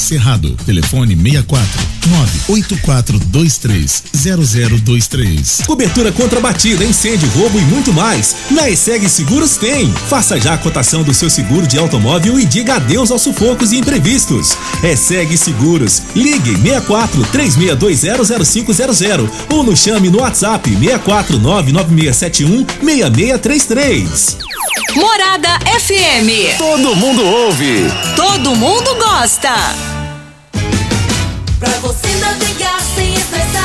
Cerrado. 0.00 0.56
Telefone 0.66 1.16
64 1.16 1.68
98423 2.08 4.02
0023. 4.12 5.62
Cobertura 5.66 6.12
contra 6.12 6.40
batida, 6.40 6.84
incêndio, 6.84 7.28
roubo 7.30 7.58
e 7.58 7.62
muito 7.62 7.92
mais. 7.92 8.34
Na 8.50 8.68
ESEG 8.68 9.08
Seguros 9.08 9.56
tem. 9.56 9.92
Faça 10.08 10.40
já 10.40 10.54
a 10.54 10.58
cotação 10.58 11.02
do 11.02 11.14
seu 11.14 11.30
seguro 11.30 11.66
de 11.66 11.78
automóvel 11.78 12.38
e 12.38 12.44
diga 12.44 12.74
adeus 12.76 13.10
aos 13.10 13.22
sufocos 13.22 13.72
e 13.72 13.78
imprevistos. 13.78 14.56
ESEG 14.82 15.36
Seguros. 15.36 16.02
Ligue 16.14 16.56
64 16.56 17.22
36200500 17.32 19.30
ou 19.50 19.62
nos 19.62 19.78
chame 19.80 20.08
no 20.10 20.20
WhatsApp 20.20 20.68
64 20.70 21.38
99671 21.38 22.66
6633. 22.82 24.38
Morada 24.94 25.58
FM. 25.78 26.58
Todo 26.58 26.96
mundo 26.96 27.24
ouve. 27.24 27.84
Todo 28.16 28.56
mundo 28.56 28.94
gosta. 28.96 29.54
Pra 31.60 31.68
você 31.80 32.08
navegar 32.20 32.80
sem 32.80 33.12
estressar, 33.12 33.59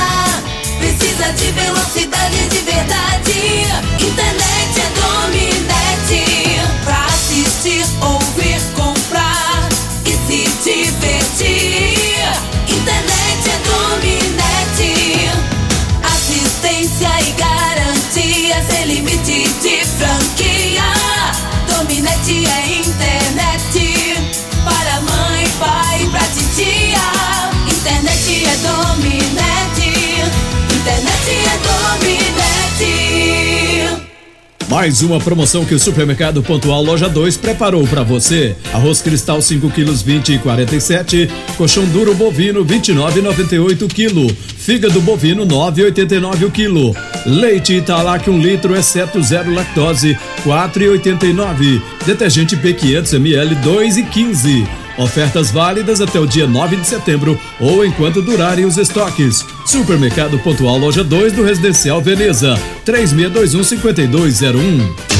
Mais 34.76 35.02
uma 35.02 35.22
promoção 35.22 35.64
que 35.64 35.74
o 35.74 35.80
Supermercado 35.80 36.44
Pontual 36.44 36.84
Loja 36.84 37.08
2 37.08 37.38
preparou 37.38 37.88
para 37.88 38.04
você. 38.04 38.58
Arroz 38.74 39.02
cristal 39.02 39.42
5 39.42 39.70
quilos 39.70 40.02
20 40.02 40.34
e 40.34 40.38
47, 40.38 41.30
colchão 41.56 41.86
duro 41.86 42.14
bovino 42.14 42.66
29,98 42.66 43.88
quilo, 43.88 44.28
fígado 44.30 45.00
bovino 45.00 45.46
9,89 45.48 46.48
o 46.48 46.52
quilo, 46.52 46.94
leite 47.26 47.72
Italac 47.76 48.30
1 48.30 48.34
um 48.34 48.38
litro 48.38 48.76
exceto 48.76 49.24
zero 49.24 49.54
lactose 49.54 50.18
4,89, 50.44 51.82
detergente 52.06 52.58
P 52.58 52.74
500 52.74 53.14
ml 53.14 53.56
2,15. 53.56 54.85
Ofertas 54.98 55.52
válidas 55.52 56.00
até 56.00 56.20
o 56.20 56.26
dia 56.26 56.48
9 56.48 56.78
de 56.78 56.88
setembro 56.88 57.40
ou 57.60 57.86
enquanto 57.86 58.22
durarem 58.22 58.66
os 58.66 58.78
estoques. 58.78 59.46
Supermercado 59.66 60.40
Pontual 60.40 60.78
Loja 60.78 61.04
2 61.04 61.34
do 61.34 61.44
Residencial 61.44 62.02
Veneza. 62.02 62.58
3621 62.86 63.64
5201. 63.64 65.16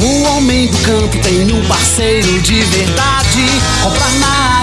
O 0.00 0.22
homem 0.22 0.66
do 0.68 0.78
campo 0.78 1.18
tem 1.22 1.52
um 1.52 1.62
parceiro 1.66 2.40
de 2.40 2.62
verdade. 2.62 3.44
Comprar 3.82 4.12
na 4.18 4.59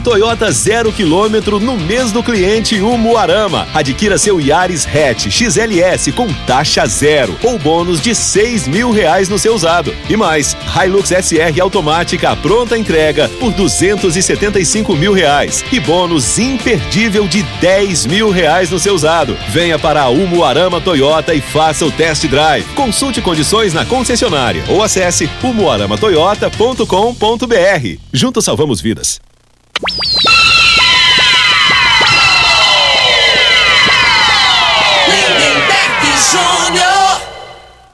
Toyota 0.00 0.50
zero 0.52 0.92
quilômetro 0.92 1.60
no 1.60 1.76
mês 1.76 2.12
do 2.12 2.22
cliente 2.22 2.80
Umuarama. 2.80 3.66
Adquira 3.74 4.18
seu 4.18 4.40
Yaris 4.40 4.86
Hatch 4.86 5.28
XLS 5.30 6.12
com 6.12 6.28
taxa 6.46 6.86
zero 6.86 7.36
ou 7.42 7.58
bônus 7.58 8.00
de 8.00 8.14
seis 8.14 8.68
mil 8.68 8.90
reais 8.90 9.28
no 9.28 9.38
seu 9.38 9.54
usado. 9.54 9.94
E 10.08 10.16
mais, 10.16 10.56
Hilux 10.74 11.08
SR 11.08 11.60
automática 11.60 12.34
pronta 12.36 12.78
entrega 12.78 13.28
por 13.40 13.52
duzentos 13.52 14.16
e 14.16 14.22
setenta 14.22 14.58
e 14.58 14.64
cinco 14.64 14.94
mil 14.94 15.12
reais 15.12 15.64
e 15.72 15.80
bônus 15.80 16.38
imperdível 16.38 17.26
de 17.26 17.42
dez 17.60 18.06
mil 18.06 18.30
reais 18.30 18.70
no 18.70 18.78
seu 18.78 18.94
usado. 18.94 19.36
Venha 19.48 19.78
para 19.78 20.02
a 20.02 20.08
Umuarama 20.08 20.80
Toyota 20.80 21.34
e 21.34 21.40
faça 21.40 21.84
o 21.84 21.90
test 21.90 22.26
drive. 22.26 22.64
Consulte 22.74 23.20
condições 23.20 23.74
na 23.74 23.84
concessionária 23.84 24.62
ou 24.68 24.82
acesse 24.82 25.28
umuaramatoyota.com.br. 25.42 27.98
Juntos 28.12 28.44
salvamos 28.44 28.80
vidas. 28.80 29.25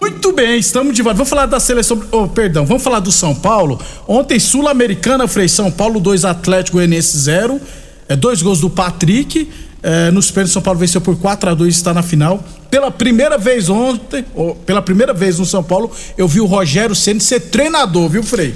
Muito 0.01 0.33
bem, 0.33 0.59
estamos 0.59 0.95
de 0.95 1.03
volta. 1.03 1.17
Vamos 1.17 1.29
falar 1.29 1.47
da 1.47 1.59
seleção. 1.59 2.01
Oh, 2.13 2.29
perdão, 2.29 2.65
vamos 2.65 2.83
falar 2.83 3.01
do 3.01 3.11
São 3.11 3.35
Paulo. 3.35 3.81
Ontem, 4.07 4.39
Sul-Americana, 4.39 5.27
Frei 5.27 5.49
São 5.49 5.71
Paulo 5.71 5.99
2, 5.99 6.25
Atlético 6.25 6.77
Goianiense 6.77 7.19
0. 7.19 7.61
É, 8.09 8.15
dois 8.15 8.41
gols 8.41 8.61
do 8.61 8.71
Patrick. 8.71 9.51
É, 9.83 10.13
nos 10.13 10.31
pênaltis, 10.31 10.53
São 10.53 10.63
Paulo 10.63 10.79
venceu 10.79 11.01
por 11.01 11.19
4 11.19 11.51
a 11.51 11.55
2 11.55 11.75
está 11.75 11.93
na 11.93 12.03
final. 12.03 12.43
Pela 12.71 12.91
primeira 12.91 13.37
vez 13.37 13.69
ontem, 13.69 14.25
ou, 14.35 14.55
pela 14.55 14.81
primeira 14.81 15.13
vez 15.13 15.41
no 15.41 15.45
São 15.45 15.63
Paulo, 15.63 15.91
eu 16.17 16.29
vi 16.29 16.41
o 16.41 16.47
Rogério 16.47 16.95
Ceni 16.95 17.21
ser 17.21 17.41
treinador, 17.41 18.09
viu, 18.09 18.23
Frei? 18.23 18.55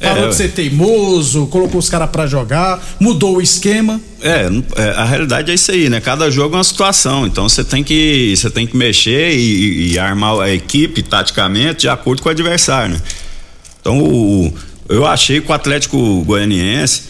Parou 0.00 0.24
É, 0.26 0.28
de 0.28 0.34
ser 0.34 0.50
teimoso, 0.52 1.46
colocou 1.46 1.78
os 1.80 1.88
caras 1.88 2.10
pra 2.10 2.26
jogar, 2.26 2.78
mudou 3.00 3.36
o 3.36 3.40
esquema. 3.40 3.98
É, 4.20 4.46
é, 4.76 4.90
a 4.90 5.04
realidade 5.04 5.50
é 5.50 5.54
isso 5.54 5.70
aí, 5.72 5.88
né? 5.88 5.98
Cada 6.00 6.30
jogo 6.30 6.54
é 6.54 6.58
uma 6.58 6.64
situação, 6.64 7.26
então 7.26 7.48
você 7.48 7.64
tem 7.64 7.82
que 7.82 8.34
você 8.36 8.50
tem 8.50 8.66
que 8.66 8.76
mexer 8.76 9.32
e, 9.34 9.92
e 9.92 9.98
armar 9.98 10.38
a 10.40 10.50
equipe 10.52 11.02
taticamente 11.02 11.80
de 11.82 11.88
acordo 11.88 12.22
com 12.22 12.28
o 12.28 12.32
adversário, 12.32 12.94
né? 12.94 13.00
Então 13.80 13.98
o- 13.98 14.52
eu 14.88 15.06
achei 15.06 15.40
que 15.40 15.50
o 15.50 15.54
Atlético 15.54 16.22
Goianiense 16.22 17.04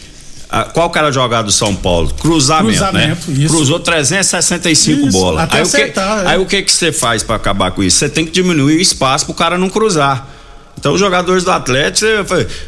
a- 0.49 0.63
qual 0.63 0.89
que 0.89 0.97
era 0.97 1.09
a 1.09 1.11
jogada 1.11 1.43
do 1.43 1.51
São 1.51 1.75
Paulo? 1.75 2.13
Cruzamento, 2.13 2.77
Cruzamento, 2.77 3.31
né? 3.31 3.43
isso. 3.43 3.53
Cruzou 3.53 3.79
365 3.79 5.07
Isso, 5.07 5.11
bolas. 5.19 5.43
até 5.43 5.57
aí, 5.57 5.63
o 5.63 5.69
que, 5.69 5.77
é. 5.77 5.93
aí 6.27 6.37
o 6.39 6.45
que 6.45 6.61
que 6.61 6.71
você 6.71 6.91
faz 6.93 7.23
pra 7.23 7.35
acabar 7.35 7.71
com 7.71 7.83
isso? 7.83 7.97
Você 7.97 8.07
tem 8.07 8.25
que 8.25 8.31
diminuir 8.31 8.77
o 8.77 8.81
espaço 8.81 9.25
pro 9.25 9.33
cara 9.33 9.57
não 9.57 9.69
cruzar. 9.69 10.29
Então 10.83 10.91
os 10.91 10.99
jogadores 10.99 11.45
do 11.45 11.51
Atlético, 11.51 12.11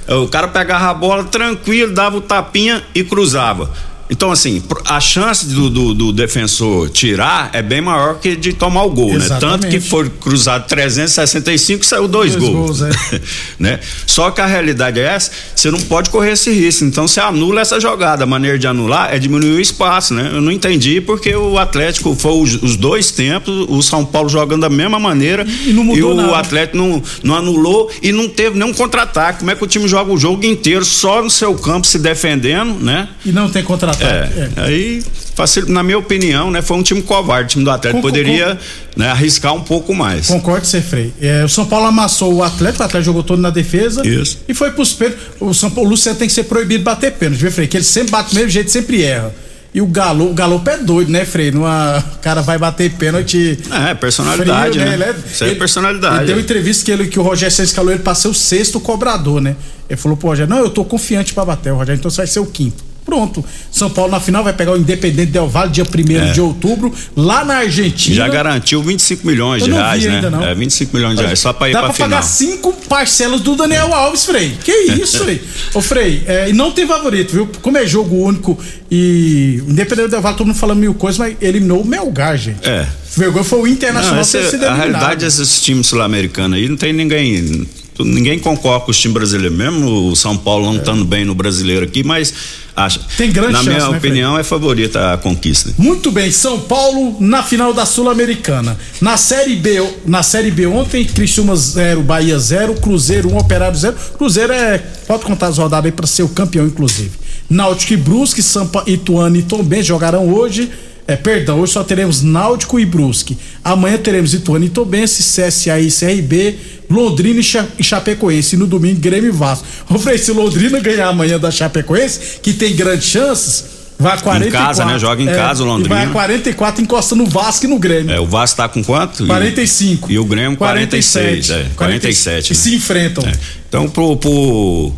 o 0.08 0.30
cara 0.30 0.48
pegava 0.48 0.90
a 0.90 0.94
bola 0.94 1.26
tranquilo, 1.26 1.94
dava 1.94 2.16
o 2.16 2.22
tapinha 2.22 2.82
e 2.96 3.04
cruzava. 3.04 3.70
Então, 4.10 4.32
assim, 4.32 4.62
a 4.86 5.00
chance 5.00 5.48
do, 5.48 5.70
do- 5.70 5.94
do 5.96 6.14
defensor 6.14 6.90
tirar 6.90 7.50
é 7.54 7.62
bem 7.62 7.82
maior 7.82 8.20
que 8.20 8.36
de 8.36 8.54
tomar 8.54 8.84
o 8.84 8.92
gol, 8.92 9.14
né? 9.14 9.20
Tanto 9.28 9.46
Exatamente. 9.46 9.68
que 9.72 9.80
foi 9.80 10.10
cruzado 10.10 10.68
365 10.68 11.82
e 11.84 11.86
saiu 11.88 12.08
dois, 12.08 12.36
Dois 12.36 12.44
gols. 12.52 12.80
gols, 12.80 12.82
é. 12.84 13.22
né? 13.60 13.80
Só 14.06 14.30
que 14.30 14.42
a 14.42 14.46
realidade 14.46 15.00
é 15.00 15.04
essa, 15.04 15.32
você 15.56 15.72
não 15.72 15.80
pode 15.82 16.12
correr 16.12 16.34
esse 16.34 16.52
risco. 16.52 16.86
Então 16.86 17.08
você 17.08 17.20
anula 17.20 17.62
essa 17.62 17.80
jogada. 17.80 18.24
A 18.24 18.28
maneira 18.28 18.60
de 18.60 18.68
anular 18.68 19.12
é 19.14 19.18
diminuir 19.18 19.54
o 19.54 19.60
espaço, 19.60 20.14
né? 20.14 20.30
Eu 20.34 20.42
não 20.42 20.52
entendi 20.52 21.02
porque 21.02 21.36
o 21.36 21.58
Atlético 21.58 22.16
foi 22.16 22.34
os, 22.34 22.62
os 22.62 22.76
dois 22.78 23.10
tempos, 23.10 23.66
o 23.68 23.82
São 23.82 24.06
Paulo 24.06 24.30
jogando 24.30 24.62
da 24.62 24.70
mesma 24.70 25.00
maneira 25.00 25.46
e, 25.66 25.74
mudou 25.74 26.12
o 26.12 26.16
nada. 26.16 26.38
Atlético 26.38 26.78
não, 26.78 27.02
não 27.24 27.36
anulou 27.36 27.90
e 28.04 28.12
não 28.12 28.30
teve 28.30 28.56
nenhum 28.58 28.74
contra-ataque. 28.74 29.40
Como 29.40 29.50
é 29.50 29.56
que 29.56 29.64
o 29.64 29.68
time 29.68 29.88
joga 29.88 30.12
o 30.12 30.18
jogo 30.18 30.46
inteiro 30.46 30.86
só 30.86 31.24
no 31.24 31.30
seu 31.32 31.56
campo 31.56 31.88
se 31.88 31.98
defendendo, 31.98 32.76
né? 32.80 33.08
E 33.26 33.32
não 33.32 33.50
tem 33.50 33.64
contra-ataque. 33.64 33.95
É, 34.00 34.06
É. 34.06 34.50
aí, 34.66 35.04
facil- 35.36 35.68
na 35.68 35.82
minha 35.84 35.98
opinião, 35.98 36.50
né, 36.52 36.62
foi 36.62 36.78
um 36.78 36.84
time 36.84 37.02
covarde. 37.02 37.46
O 37.46 37.50
time 37.50 37.64
do 37.64 37.72
Atlético 37.72 38.02
Com- 38.02 38.08
com- 38.08 38.14
poderia 38.14 38.58
né, 38.96 39.10
arriscar 39.10 39.54
um 39.54 39.62
pouco 39.62 39.94
mais. 39.94 40.28
Concordo, 40.28 40.66
ser 40.66 40.82
Frei. 40.82 41.14
É, 41.22 41.44
o 41.44 41.50
São 41.50 41.66
Paulo 41.66 41.86
amassou 41.88 42.34
o 42.34 42.44
Atlético, 42.44 42.84
o 42.84 42.86
Atlético 42.86 43.06
jogou 43.06 43.24
todo 43.24 43.42
na 43.42 43.50
defesa. 43.50 44.06
Isso. 44.08 44.40
E 44.48 44.54
foi 44.54 44.72
pros 44.72 44.94
pênaltis. 44.94 45.24
O 45.40 45.54
São 45.54 45.70
Paulo, 45.70 45.88
o 45.90 45.92
Luciano 45.92 46.18
tem 46.18 46.28
que 46.28 46.34
ser 46.34 46.44
proibido 46.44 46.80
de 46.80 46.84
bater 46.86 47.12
pênalti, 47.14 47.40
viu, 47.42 47.52
Frei? 47.52 47.68
Que 47.68 47.78
ele 47.78 47.84
sempre 47.84 48.12
bate 48.12 48.30
do 48.32 48.36
mesmo 48.36 48.50
jeito, 48.50 48.72
sempre 48.72 49.04
erra. 49.04 49.34
E 49.74 49.82
o 49.82 49.86
Galo, 49.88 50.32
o 50.32 50.34
Galo 50.34 50.62
é 50.68 50.78
doido, 50.78 51.12
né, 51.12 51.26
Frei? 51.26 51.52
Numa, 51.52 52.00
o 52.16 52.20
cara 52.20 52.42
vai 52.42 52.58
bater 52.58 52.90
pênalti. 52.92 53.60
É, 53.90 53.94
personalidade, 53.94 54.80
frio, 54.80 54.86
né? 54.86 54.94
Ele 54.94 55.04
é- 55.04 55.14
Isso 55.30 55.44
aí 55.44 55.50
é 55.50 55.52
ele- 55.52 55.60
personalidade. 55.60 56.16
Ele 56.24 56.26
deu 56.28 56.40
entrevista 56.40 56.86
que, 56.86 56.92
ele, 56.92 57.08
que 57.08 57.20
o 57.20 57.22
Rogério 57.22 57.54
Santos 57.54 57.72
escalou 57.72 57.92
ele 57.92 58.02
ser 58.16 58.30
o 58.30 58.34
sexto 58.34 58.80
cobrador, 58.80 59.42
né? 59.42 59.54
Ele 59.90 59.98
falou 59.98 60.16
pro 60.18 60.30
Rogério: 60.30 60.50
Não, 60.50 60.60
eu 60.64 60.70
tô 60.70 60.86
confiante 60.86 61.34
pra 61.34 61.44
bater. 61.44 61.74
O 61.74 61.76
Rogério, 61.76 62.00
então 62.00 62.10
você 62.10 62.18
vai 62.18 62.28
ser 62.28 62.40
o 62.40 62.46
quinto. 62.46 62.85
Pronto. 63.06 63.46
São 63.72 63.90
Paulo 63.90 64.12
na 64.12 64.20
final 64.20 64.44
vai 64.44 64.52
pegar 64.52 64.72
o 64.72 64.78
Independente 64.78 65.32
Del 65.32 65.48
Valle 65.48 65.70
dia 65.72 65.84
1 65.86 66.18
É. 66.30 66.32
de 66.32 66.42
outubro, 66.42 66.92
lá 67.16 67.46
na 67.46 67.58
Argentina. 67.58 68.16
Já 68.16 68.28
garantiu 68.28 68.82
25 68.82 69.28
milhões 69.28 69.62
Eu 69.62 69.68
de 69.68 69.74
reais, 69.74 70.04
né? 70.04 70.16
ainda, 70.16 70.30
não. 70.32 70.44
É, 70.44 70.56
25 70.56 70.96
milhões 70.98 71.16
de 71.16 71.22
reais, 71.24 71.40
só 71.40 71.54
pra 71.54 71.70
ir 71.70 71.74
Dá 71.74 71.80
pra, 71.80 71.88
pra 71.90 71.94
final. 71.94 72.10
pagar 72.10 72.24
cinco 72.24 72.74
parcelas 72.90 73.42
do 73.42 73.56
Daniel 73.56 73.94
Alves, 73.94 74.26
Frei. 74.26 74.58
Que 74.64 74.72
isso, 74.72 75.20
Frei? 75.24 75.40
Ô, 75.76 75.82
Frei, 75.82 76.24
é, 76.26 76.50
e 76.50 76.54
não 76.54 76.72
tem 76.72 76.88
favorito, 76.88 77.32
viu? 77.32 77.48
Como 77.62 77.78
é 77.78 77.86
jogo 77.86 78.16
único 78.16 78.58
e 78.90 79.62
independente 79.68 80.10
do 80.10 80.22
Vale, 80.22 80.36
todo 80.38 80.48
mundo 80.48 80.56
falando 80.58 80.80
mil 80.80 80.94
coisas, 80.96 81.20
mas 81.20 81.36
eliminou 81.42 81.82
o 81.82 81.86
Melgar, 81.86 82.36
gente. 82.38 82.68
É. 82.68 82.88
Vergonha 83.16 83.44
foi 83.46 83.60
o 83.60 83.68
Internacional 83.68 84.16
Não, 84.16 84.22
essa- 84.22 84.50
sido 84.50 84.66
a 84.66 84.74
realidade 84.74 85.24
desses 85.24 85.62
times 85.62 85.88
sul-americanos 85.88 86.58
aí 86.58 86.68
não 86.68 86.76
tem 86.76 86.92
ninguém. 86.92 87.66
Ninguém 88.00 88.38
concorda 88.40 88.86
com 88.86 88.92
os 88.92 88.98
times 88.98 89.14
brasileiros, 89.14 89.58
mesmo 89.58 90.10
o 90.10 90.16
São 90.16 90.36
Paulo 90.36 90.66
não 90.66 90.78
estando 90.78 91.06
bem 91.06 91.24
no 91.24 91.34
brasileiro 91.34 91.86
aqui, 91.86 92.04
mas 92.04 92.34
acha. 92.76 93.00
É. 93.00 93.16
Tem 93.18 93.32
grande 93.32 93.54
Na 93.54 93.60
chance, 93.60 93.70
minha 93.70 93.90
né, 93.90 93.98
opinião, 93.98 94.38
é 94.38 94.44
favorita 94.44 95.14
a 95.14 95.18
conquista. 95.18 95.74
Muito 95.78 96.12
bem, 96.12 96.30
São 96.30 96.60
Paulo 96.60 97.18
na 97.22 97.42
final 97.42 97.74
da 97.74 97.86
Sul-Americana. 97.86 98.78
Na 99.00 99.16
Série 99.16 99.56
B, 99.56 99.82
na 100.06 100.24
Série 100.24 100.52
B 100.52 100.66
ontem, 100.66 101.06
Criciúma 101.06 101.56
0, 101.56 102.02
Bahia 102.04 102.38
0, 102.38 102.76
Cruzeiro 102.76 103.30
1, 103.34 103.38
Operário 103.38 103.78
0. 103.78 103.96
Cruzeiro 104.18 104.52
é, 104.52 104.78
pode 105.08 105.24
contar 105.24 105.48
as 105.48 105.58
rodadas 105.58 105.86
aí 105.86 105.92
pra 105.92 106.06
ser 106.06 106.24
o 106.24 106.30
campeão 106.30 106.66
inclusive. 106.66 107.12
Náutico 107.50 107.94
e 107.94 107.98
Brusque, 107.98 108.42
Sampa, 108.42 108.84
Ituano 108.88 109.38
e 109.38 109.44
Tombense 109.44 109.84
jogarão 109.84 110.28
hoje. 110.34 110.70
É, 111.08 111.16
perdão, 111.16 111.60
hoje 111.60 111.74
só 111.74 111.84
teremos 111.84 112.24
Náutico 112.24 112.80
e 112.80 112.86
Brusque. 112.86 113.38
Amanhã 113.64 113.98
teremos 113.98 114.34
Ituano 114.34 114.66
e 114.66 114.70
Tombense, 114.70 115.22
CSA 115.22 115.80
e 115.80 115.92
CRB, 115.92 116.56
Londrina 116.90 117.40
e, 117.40 117.44
Cha 117.44 117.68
e 117.78 117.84
Chapecoense. 117.84 118.56
E 118.56 118.60
no 118.60 118.66
domingo, 118.66 119.00
Grêmio 119.00 119.30
e 119.30 119.32
Vasco. 119.32 119.66
Ô, 119.88 120.00
Frei, 120.00 120.18
se 120.18 120.32
Londrina 120.32 120.80
ganhar 120.80 121.10
amanhã 121.10 121.40
da 121.40 121.52
Chapecoense, 121.52 122.40
que 122.42 122.54
tem 122.54 122.76
grandes 122.76 123.08
chances, 123.08 123.66
vai 124.00 124.16
a 124.16 124.18
44. 124.18 124.68
casa, 124.68 124.86
né? 124.86 124.98
Joga 124.98 125.22
em 125.22 125.28
casa 125.28 125.64
o 125.64 125.68
Londrina. 125.68 125.96
Vai 125.96 126.06
a 126.06 126.10
44, 126.10 126.82
encosta 126.82 127.16
no 127.16 127.28
Vasco 127.28 127.66
e 127.66 127.68
no 127.68 127.78
Grêmio. 127.78 128.12
É, 128.12 128.20
o 128.20 128.26
Vasco 128.26 128.58
tá 128.58 128.68
com 128.68 128.84
quanto? 128.84 129.28
45. 129.28 130.12
E 130.12 130.18
o 130.18 130.26
Grêmio 130.26 130.58
46. 130.58 131.48
47. 131.48 131.54
é, 131.54 131.76
47. 131.76 132.52
E 132.52 132.56
se 132.56 132.74
enfrentam. 132.74 133.24
É. 133.24 133.32
Então, 133.70 133.88
pro, 133.88 134.18
pro, 134.18 134.92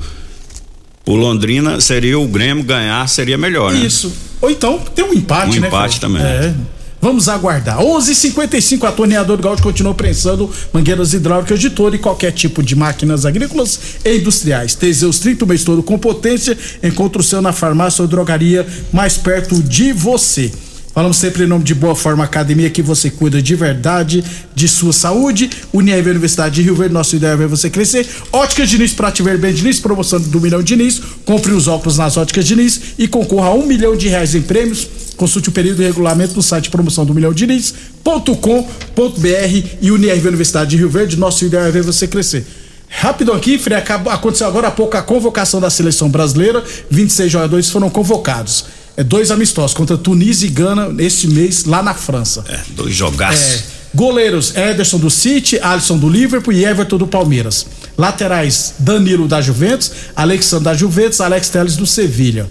pro 1.04 1.16
Londrina, 1.16 1.82
seria 1.82 2.18
o 2.18 2.28
Grêmio 2.30 2.64
ganhar, 2.64 3.06
seria 3.10 3.38
melhor, 3.38 3.74
né? 3.74 3.86
Isso. 3.86 4.27
Ou 4.42 4.50
então 4.52 4.80
tem 4.96 5.06
um 5.06 5.14
empate, 5.14 5.58
Um 5.58 5.62
né? 5.62 5.68
empate 5.68 6.00
também. 6.00 6.22
É. 6.22 6.54
Vamos 7.00 7.30
aguardar. 7.30 7.80
11:55 7.80 8.84
a 8.88 8.92
torneadora 8.92 9.42
Gaúcho 9.42 9.62
continuou 9.62 9.94
prensando 9.94 10.52
mangueiras 10.74 11.14
hidráulicas 11.14 11.60
de 11.60 11.70
todo 11.70 11.96
e 11.96 12.00
qualquer 12.00 12.32
tipo 12.32 12.64
de 12.64 12.76
máquinas 12.76 13.26
agrícolas 13.26 13.80
e 14.04 14.18
industriais. 14.18 14.74
Teseus 14.74 15.20
30 15.20 15.46
o 15.46 15.48
mês 15.48 15.64
todo 15.64 15.84
com 15.84 15.98
potência. 15.98 16.58
Encontre 16.84 17.22
o 17.22 17.24
seu 17.24 17.42
na 17.42 17.54
farmácia 17.54 18.02
ou 18.02 18.08
drogaria 18.08 18.66
mais 18.92 19.16
perto 19.16 19.62
de 19.62 19.94
você. 19.94 20.52
Falamos 20.98 21.18
sempre 21.18 21.44
em 21.44 21.48
nome 21.48 21.64
de 21.64 21.76
Boa 21.76 21.96
Forma 21.96 22.24
Academia, 22.24 22.72
que 22.72 22.82
você 22.82 23.12
cuida 23.12 23.40
de 23.40 23.54
verdade 23.54 24.24
de 24.56 24.68
sua 24.68 24.92
saúde. 24.92 25.48
Unirv 25.72 26.10
Universidade 26.10 26.56
de 26.56 26.64
Rio 26.64 26.74
Verde, 26.74 26.92
nossa 26.92 27.16
ideia 27.16 27.34
é 27.34 27.36
ver 27.36 27.48
você 27.48 27.70
crescer. 27.70 28.10
Óticas 28.34 28.68
Diniz, 28.68 28.94
para 28.94 29.12
te 29.12 29.22
ver 29.22 29.38
bem 29.38 29.54
Diniz, 29.54 29.80
promoção 29.80 30.20
do 30.20 30.42
Milhão 30.42 30.64
Diniz. 30.64 31.00
Compre 31.24 31.52
os 31.52 31.68
óculos 31.68 32.00
nas 32.00 32.18
Óticas 32.18 32.48
Diniz 32.48 32.82
e 32.98 33.08
concorra 33.08 33.50
a 33.50 33.54
um 33.54 33.68
milhão 33.68 33.96
de 33.96 34.08
reais 34.08 34.34
em 34.34 34.42
prêmios. 34.42 34.88
Consulte 35.16 35.50
o 35.50 35.52
período 35.52 35.84
e 35.84 35.86
regulamento 35.86 36.34
no 36.36 36.42
site 36.42 36.72
promoção 36.72 37.06
do 37.06 37.14
milhão 37.14 37.32
Diniz.com.br 37.32 38.08
e 39.80 39.92
Unirv 39.92 40.28
Universidade 40.28 40.72
de 40.72 40.78
Rio 40.78 40.90
Verde, 40.90 41.16
nosso 41.16 41.46
ideal 41.46 41.66
é 41.66 41.70
ver 41.70 41.84
você 41.84 42.08
crescer. 42.08 42.44
Rápido 42.90 43.34
aqui, 43.34 43.60
Frei, 43.60 43.78
aconteceu 43.78 44.48
agora 44.48 44.70
há 44.70 44.72
pouco 44.72 44.98
a 44.98 45.04
convocação 45.04 45.62
da 45.62 45.70
seleção 45.70 46.10
brasileira. 46.10 46.64
26 46.90 47.32
jogadores 47.32 47.70
foram 47.70 47.88
convocados. 47.88 48.66
É 48.98 49.04
dois 49.04 49.30
amistosos 49.30 49.76
contra 49.76 49.96
Tunísia 49.96 50.48
e 50.48 50.50
Gana 50.50 50.92
este 50.98 51.28
mês 51.28 51.66
lá 51.66 51.84
na 51.84 51.94
França. 51.94 52.44
É, 52.50 52.60
dois 52.70 52.96
jogaços. 52.96 53.40
É, 53.40 53.64
goleiros 53.94 54.56
Ederson 54.58 54.98
do 54.98 55.12
City, 55.12 55.60
Alisson 55.60 56.00
do 56.00 56.10
Liverpool 56.10 56.52
e 56.52 56.66
Everton 56.66 56.98
do 56.98 57.06
Palmeiras. 57.06 57.68
Laterais 57.96 58.74
Danilo 58.80 59.28
da 59.28 59.40
Juventus, 59.40 59.92
Alexandre 60.16 60.66
da 60.66 60.74
Juventus, 60.74 61.22
Alex 61.22 61.50
Telles 61.50 61.76
do 61.76 61.86
Sevilha. 61.86 62.50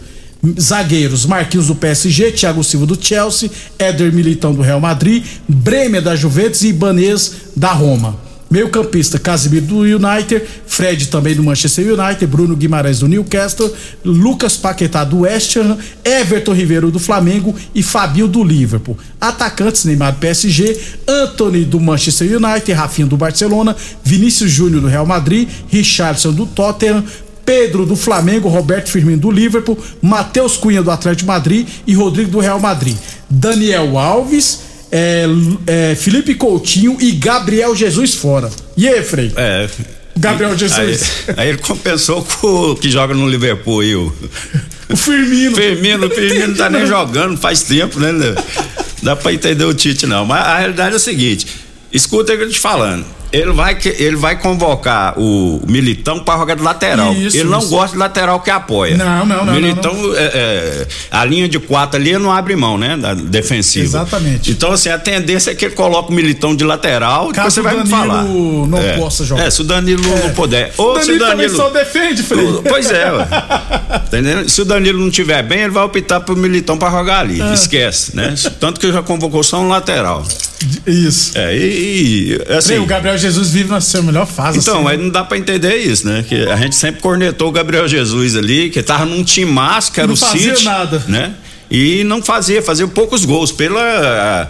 Zagueiros 0.60 1.26
Marquinhos 1.26 1.66
do 1.66 1.74
PSG, 1.74 2.30
Thiago 2.30 2.62
Silva 2.62 2.86
do 2.86 2.96
Chelsea, 3.00 3.50
Éder 3.76 4.12
Militão 4.12 4.54
do 4.54 4.62
Real 4.62 4.80
Madrid, 4.80 5.24
Bremer 5.48 6.00
da 6.00 6.14
Juventus 6.14 6.62
e 6.62 6.68
Ibanez 6.68 7.32
da 7.56 7.72
Roma. 7.72 8.25
Meio 8.48 8.68
campista, 8.68 9.18
Casimiro 9.18 9.66
do 9.66 9.78
United, 9.80 10.42
Fred 10.66 11.08
também 11.08 11.34
do 11.34 11.42
Manchester 11.42 11.98
United, 11.98 12.26
Bruno 12.26 12.54
Guimarães 12.54 13.00
do 13.00 13.08
Newcastle, 13.08 13.74
Lucas 14.04 14.56
Paquetá 14.56 15.02
do 15.02 15.20
West 15.20 15.56
Ham, 15.56 15.76
Everton 16.04 16.52
Ribeiro 16.52 16.90
do 16.92 17.00
Flamengo 17.00 17.54
e 17.74 17.82
Fabio 17.82 18.28
do 18.28 18.44
Liverpool. 18.44 18.96
Atacantes, 19.20 19.84
Neymar 19.84 20.12
do 20.12 20.18
PSG, 20.18 20.78
Anthony 21.08 21.64
do 21.64 21.80
Manchester 21.80 22.36
United, 22.36 22.72
Rafinha 22.72 23.08
do 23.08 23.16
Barcelona, 23.16 23.74
Vinícius 24.04 24.50
Júnior 24.52 24.80
do 24.80 24.86
Real 24.86 25.06
Madrid, 25.06 25.48
Richardson 25.68 26.32
do 26.32 26.46
Tottenham, 26.46 27.04
Pedro 27.44 27.86
do 27.86 27.94
Flamengo, 27.94 28.48
Roberto 28.48 28.90
Firmino 28.90 29.18
do 29.18 29.30
Liverpool, 29.30 29.78
Matheus 30.02 30.56
Cunha 30.56 30.82
do 30.82 30.90
Atlético 30.90 31.28
Madrid 31.28 31.66
e 31.86 31.94
Rodrigo 31.94 32.30
do 32.30 32.40
Real 32.40 32.60
Madrid. 32.60 32.96
Daniel 33.30 33.96
Alves, 33.96 34.65
é, 34.90 35.26
é, 35.66 35.94
Felipe 35.94 36.34
Coutinho 36.34 36.96
e 37.00 37.12
Gabriel 37.12 37.74
Jesus 37.74 38.14
fora. 38.14 38.50
E 38.76 38.88
aí, 38.88 39.02
Frei? 39.02 39.32
É. 39.36 39.68
Gabriel 40.16 40.56
Jesus. 40.56 41.24
Aí, 41.28 41.34
aí, 41.36 41.48
ele 41.50 41.58
compensou 41.58 42.24
com 42.24 42.70
o 42.70 42.76
que 42.76 42.90
joga 42.90 43.14
no 43.14 43.28
Liverpool 43.28 43.80
aí, 43.80 43.94
o. 43.94 44.12
O 44.88 44.96
Firmino. 44.96 45.56
Firmino, 45.56 46.06
o 46.06 46.10
Firmino 46.10 46.46
não 46.46 46.54
tá 46.54 46.70
nem 46.70 46.86
jogando 46.86 47.36
faz 47.36 47.62
tempo, 47.62 47.98
né? 47.98 48.12
Dá 49.02 49.16
pra 49.16 49.32
entender 49.32 49.64
o 49.64 49.74
Tite, 49.74 50.06
não. 50.06 50.24
Mas 50.24 50.46
a 50.46 50.58
realidade 50.58 50.92
é 50.92 50.96
o 50.96 51.00
seguinte: 51.00 51.44
escuta 51.92 52.32
o 52.32 52.36
que 52.36 52.44
eu 52.44 52.46
tô 52.46 52.52
te 52.52 52.60
falando 52.60 53.04
ele 53.36 53.52
vai, 53.52 53.76
ele 53.84 54.16
vai 54.16 54.38
convocar 54.38 55.14
o 55.18 55.60
Militão 55.66 56.20
para 56.20 56.38
jogar 56.38 56.54
de 56.54 56.62
lateral. 56.62 57.12
Isso, 57.12 57.36
ele 57.36 57.48
não 57.48 57.58
isso. 57.58 57.68
gosta 57.68 57.92
de 57.92 57.98
lateral 57.98 58.40
que 58.40 58.50
apoia. 58.50 58.96
Não, 58.96 59.26
não, 59.26 59.44
não. 59.44 59.54
Militão, 59.54 59.92
não, 59.92 60.02
não. 60.02 60.16
É, 60.16 60.24
é, 60.24 60.86
a 61.10 61.24
linha 61.24 61.48
de 61.48 61.58
quatro 61.58 62.00
ali 62.00 62.16
não 62.18 62.32
abre 62.32 62.56
mão, 62.56 62.78
né? 62.78 62.96
Da 62.96 63.14
defensiva. 63.14 63.84
Exatamente. 63.84 64.50
Então, 64.50 64.72
assim, 64.72 64.88
a 64.88 64.98
tendência 64.98 65.50
é 65.50 65.54
que 65.54 65.66
ele 65.66 65.74
coloque 65.74 66.10
o 66.10 66.14
Militão 66.14 66.54
de 66.54 66.64
lateral 66.64 67.30
Caso 67.32 67.50
você 67.50 67.60
vai 67.60 67.76
Danilo 67.76 67.96
me 67.96 68.02
falar. 68.02 68.24
não 68.24 68.78
é. 68.78 68.96
possa 68.96 69.24
jogar. 69.24 69.46
É, 69.46 69.50
se 69.50 69.60
o 69.60 69.64
Danilo 69.64 70.04
é. 70.04 70.22
não 70.22 70.30
puder. 70.34 70.72
Ou 70.76 70.92
o 70.92 70.94
Danilo, 70.94 71.04
se 71.04 71.12
o 71.12 71.18
Danilo 71.18 71.48
também 71.48 71.48
só 71.56 71.70
defende, 71.70 72.22
Frei. 72.22 72.60
Pois 72.68 72.90
é, 72.90 73.12
ué. 73.12 73.26
Entendeu? 74.06 74.48
Se 74.48 74.62
o 74.62 74.64
Danilo 74.64 74.98
não 74.98 75.10
tiver 75.10 75.42
bem, 75.42 75.60
ele 75.60 75.70
vai 75.70 75.84
optar 75.84 76.20
pro 76.20 76.36
Militão 76.36 76.78
para 76.78 76.90
jogar 76.90 77.20
ali. 77.20 77.40
É. 77.40 77.52
Esquece, 77.52 78.16
né? 78.16 78.34
Tanto 78.58 78.80
que 78.80 78.90
já 78.92 79.02
convocou 79.02 79.42
só 79.42 79.60
um 79.60 79.68
lateral. 79.68 80.24
Isso. 80.86 81.36
É, 81.36 81.56
e, 81.56 82.38
e 82.48 82.52
assim. 82.52 82.78
O 82.78 82.86
Gabriel 82.86 83.18
Jesus 83.18 83.50
vive 83.50 83.70
na 83.70 83.80
sua 83.80 84.02
melhor 84.02 84.26
fase. 84.26 84.58
Então, 84.58 84.80
assim, 84.80 84.88
aí 84.88 84.96
não 84.96 85.10
dá 85.10 85.22
pra 85.24 85.36
entender 85.36 85.76
isso, 85.76 86.06
né? 86.06 86.24
Que 86.26 86.46
a 86.46 86.56
gente 86.56 86.74
sempre 86.74 87.00
cornetou 87.00 87.48
o 87.48 87.52
Gabriel 87.52 87.86
Jesus 87.86 88.36
ali, 88.36 88.70
que 88.70 88.82
tava 88.82 89.04
num 89.04 89.22
time 89.22 89.50
massa, 89.50 89.92
que 89.92 90.00
era 90.00 90.06
não 90.06 90.14
o 90.14 90.16
fazia 90.16 90.54
City, 90.54 90.64
nada. 90.64 91.02
né? 91.08 91.34
E 91.70 92.04
não 92.04 92.22
fazia, 92.22 92.62
fazia 92.62 92.86
poucos 92.86 93.24
gols 93.24 93.50
pela 93.52 94.48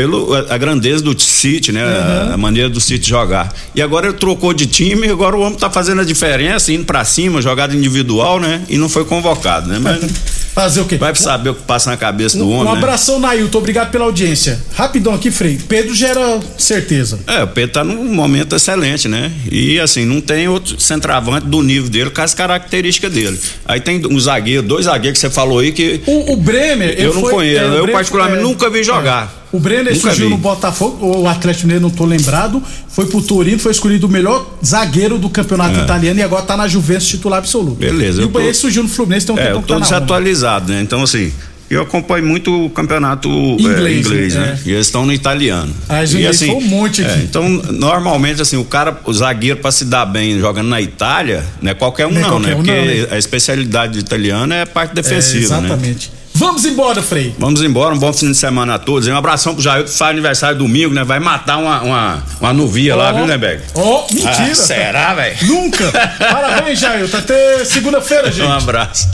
pelo 0.00 0.32
a, 0.34 0.54
a 0.54 0.56
grandeza 0.56 1.02
do 1.04 1.18
City, 1.20 1.72
né? 1.72 1.84
Uhum. 1.84 2.30
A, 2.30 2.34
a, 2.34 2.36
maneira 2.38 2.70
do 2.70 2.80
City 2.80 3.06
jogar. 3.06 3.52
E 3.74 3.82
agora 3.82 4.06
ele 4.08 4.16
trocou 4.16 4.54
de 4.54 4.64
time, 4.64 5.06
e 5.06 5.10
agora 5.10 5.36
o 5.36 5.40
homem 5.40 5.58
tá 5.58 5.68
fazendo 5.68 6.00
a 6.00 6.04
diferença, 6.04 6.72
indo 6.72 6.86
para 6.86 7.04
cima, 7.04 7.42
jogada 7.42 7.76
individual, 7.76 8.40
né? 8.40 8.62
E 8.68 8.78
não 8.78 8.88
foi 8.88 9.04
convocado, 9.04 9.68
né? 9.68 9.78
Mas 9.78 10.00
Fazer 10.54 10.80
o 10.80 10.84
quê? 10.84 10.96
vai 10.96 11.14
saber 11.14 11.50
o 11.50 11.54
que 11.54 11.62
passa 11.62 11.90
na 11.90 11.96
cabeça 11.96 12.36
do 12.36 12.44
Um, 12.48 12.52
homem. 12.52 12.68
um 12.68 12.72
né? 12.72 12.78
abração, 12.78 13.20
Nailton. 13.20 13.58
Obrigado 13.58 13.90
pela 13.92 14.04
audiência. 14.06 14.60
Rapidão 14.74 15.14
aqui, 15.14 15.30
Frei. 15.30 15.60
Pedro 15.68 15.94
gera 15.94 16.40
certeza. 16.58 17.20
É, 17.26 17.44
o 17.44 17.46
Pedro 17.46 17.72
tá 17.74 17.84
num 17.84 18.12
momento 18.12 18.56
excelente, 18.56 19.06
né? 19.06 19.30
E 19.50 19.78
assim, 19.78 20.04
não 20.04 20.20
tem 20.20 20.48
outro 20.48 20.80
centroavante 20.80 21.46
do 21.46 21.62
nível 21.62 21.88
dele 21.88 22.10
com 22.10 22.20
as 22.20 22.34
características 22.34 23.12
dele. 23.12 23.38
Aí 23.64 23.80
tem 23.80 24.02
um 24.10 24.18
zagueiro, 24.18 24.62
dois 24.62 24.86
zagueiros 24.86 25.20
que 25.20 25.26
você 25.28 25.32
falou 25.32 25.60
aí 25.60 25.70
que. 25.72 26.00
O, 26.06 26.32
o 26.32 26.36
Bremer. 26.36 26.94
Eu 26.98 27.10
ele 27.10 27.14
não 27.14 27.20
foi- 27.20 27.30
conheço, 27.32 27.60
é, 27.60 27.66
eu 27.66 27.70
Bremer- 27.70 27.92
particularmente 27.92 28.40
é, 28.40 28.42
nunca 28.42 28.68
vi 28.68 28.82
jogar. 28.82 29.40
O 29.52 29.58
Brenner 29.58 29.86
Nunca 29.94 30.08
surgiu 30.08 30.26
vi. 30.26 30.30
no 30.30 30.38
Botafogo, 30.38 31.04
o 31.22 31.26
Atlético 31.28 31.66
Mineiro 31.66 31.82
não 31.82 31.90
tô 31.90 32.04
lembrado, 32.04 32.62
foi 32.88 33.06
pro 33.06 33.20
Torino, 33.20 33.58
foi 33.58 33.72
escolhido 33.72 34.06
o 34.06 34.10
melhor 34.10 34.46
zagueiro 34.64 35.18
do 35.18 35.28
campeonato 35.28 35.80
É. 35.80 35.82
italiano 35.82 36.20
e 36.20 36.22
agora 36.22 36.42
tá 36.42 36.56
na 36.56 36.68
Juventus 36.68 37.08
titular 37.08 37.40
absoluto. 37.40 37.76
Beleza, 37.76 38.20
E 38.22 38.24
o 38.24 38.28
tô- 38.28 38.34
Banheiro 38.34 38.54
surgiu 38.56 38.82
no 38.84 38.88
Fluminense, 38.88 39.26
tem 39.26 39.34
um 39.34 39.38
É, 39.38 39.42
tempo 39.46 39.56
eu 39.56 39.60
que 39.62 39.66
tô 39.66 39.74
tá 39.74 39.80
na 39.80 39.86
Roma. 39.86 39.96
desatualizado, 39.98 40.72
né? 40.72 40.80
Então, 40.80 41.02
assim, 41.02 41.32
eu 41.68 41.82
acompanho 41.82 42.24
muito 42.24 42.66
o 42.66 42.70
campeonato 42.70 43.28
é, 43.28 43.32
Inglês, 43.62 44.06
inglês, 44.06 44.34
né? 44.36 44.40
né? 44.40 44.58
E 44.66 44.70
eles 44.70 44.86
estão 44.86 45.04
no 45.04 45.12
italiano. 45.12 45.72
Ah, 45.88 46.04
E, 46.04 46.32
foi 46.32 46.48
um 46.50 46.60
monte 46.60 47.02
aqui. 47.02 47.20
é, 47.20 47.22
então, 47.24 47.48
normalmente, 47.48 48.40
assim, 48.40 48.56
o 48.56 48.64
cara, 48.64 49.00
o 49.04 49.12
zagueiro 49.12 49.56
pra 49.58 49.72
se 49.72 49.84
dar 49.84 50.06
bem 50.06 50.38
jogando 50.38 50.68
na 50.68 50.80
Itália, 50.80 51.44
não 51.60 51.72
é 51.72 51.74
qualquer 51.74 52.06
um 52.06 52.12
Não 52.12 52.18
é 52.18 52.22
não, 52.22 52.28
qualquer 52.30 52.48
né? 52.50 52.54
um 52.54 52.56
Porque 52.58 52.70
não, 52.72 52.84
né? 52.84 53.06
a 53.10 53.18
especialidade 53.18 53.94
do 53.94 53.98
italiano 53.98 54.52
é 54.54 54.62
a 54.62 54.66
parte 54.66 54.92
É, 54.92 54.94
defensiva, 54.94 55.60
né? 55.60 55.66
exatamente. 55.66 56.12
Vamos 56.40 56.64
embora, 56.64 57.02
Frei. 57.02 57.34
Vamos 57.38 57.60
embora, 57.62 57.94
um 57.94 57.98
bom 57.98 58.10
fim 58.14 58.30
de 58.32 58.34
semana 58.34 58.76
a 58.76 58.78
todos. 58.78 59.06
Um 59.06 59.14
abração 59.14 59.52
pro 59.52 59.62
Jair, 59.62 59.84
que 59.84 59.90
faz 59.90 60.10
aniversário 60.10 60.56
domingo, 60.56 60.94
né? 60.94 61.04
Vai 61.04 61.20
matar 61.20 61.58
uma, 61.58 61.82
uma, 61.82 62.22
uma 62.40 62.52
nuvia 62.54 62.96
lá, 62.96 63.10
Ó. 63.10 63.12
viu, 63.16 63.26
Neberg? 63.26 63.62
Ó, 63.74 64.06
mentira. 64.10 64.48
Ah, 64.50 64.54
será, 64.54 65.14
velho? 65.14 65.36
Nunca. 65.46 65.92
Parabéns, 66.18 66.78
Jair. 66.80 67.06
Tá 67.10 67.18
até 67.18 67.62
segunda-feira, 67.66 68.32
gente. 68.32 68.46
Um 68.46 68.52
abraço. 68.52 69.06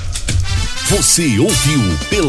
Você 0.88 1.36
ouviu 1.40 1.82
pela 2.08 2.24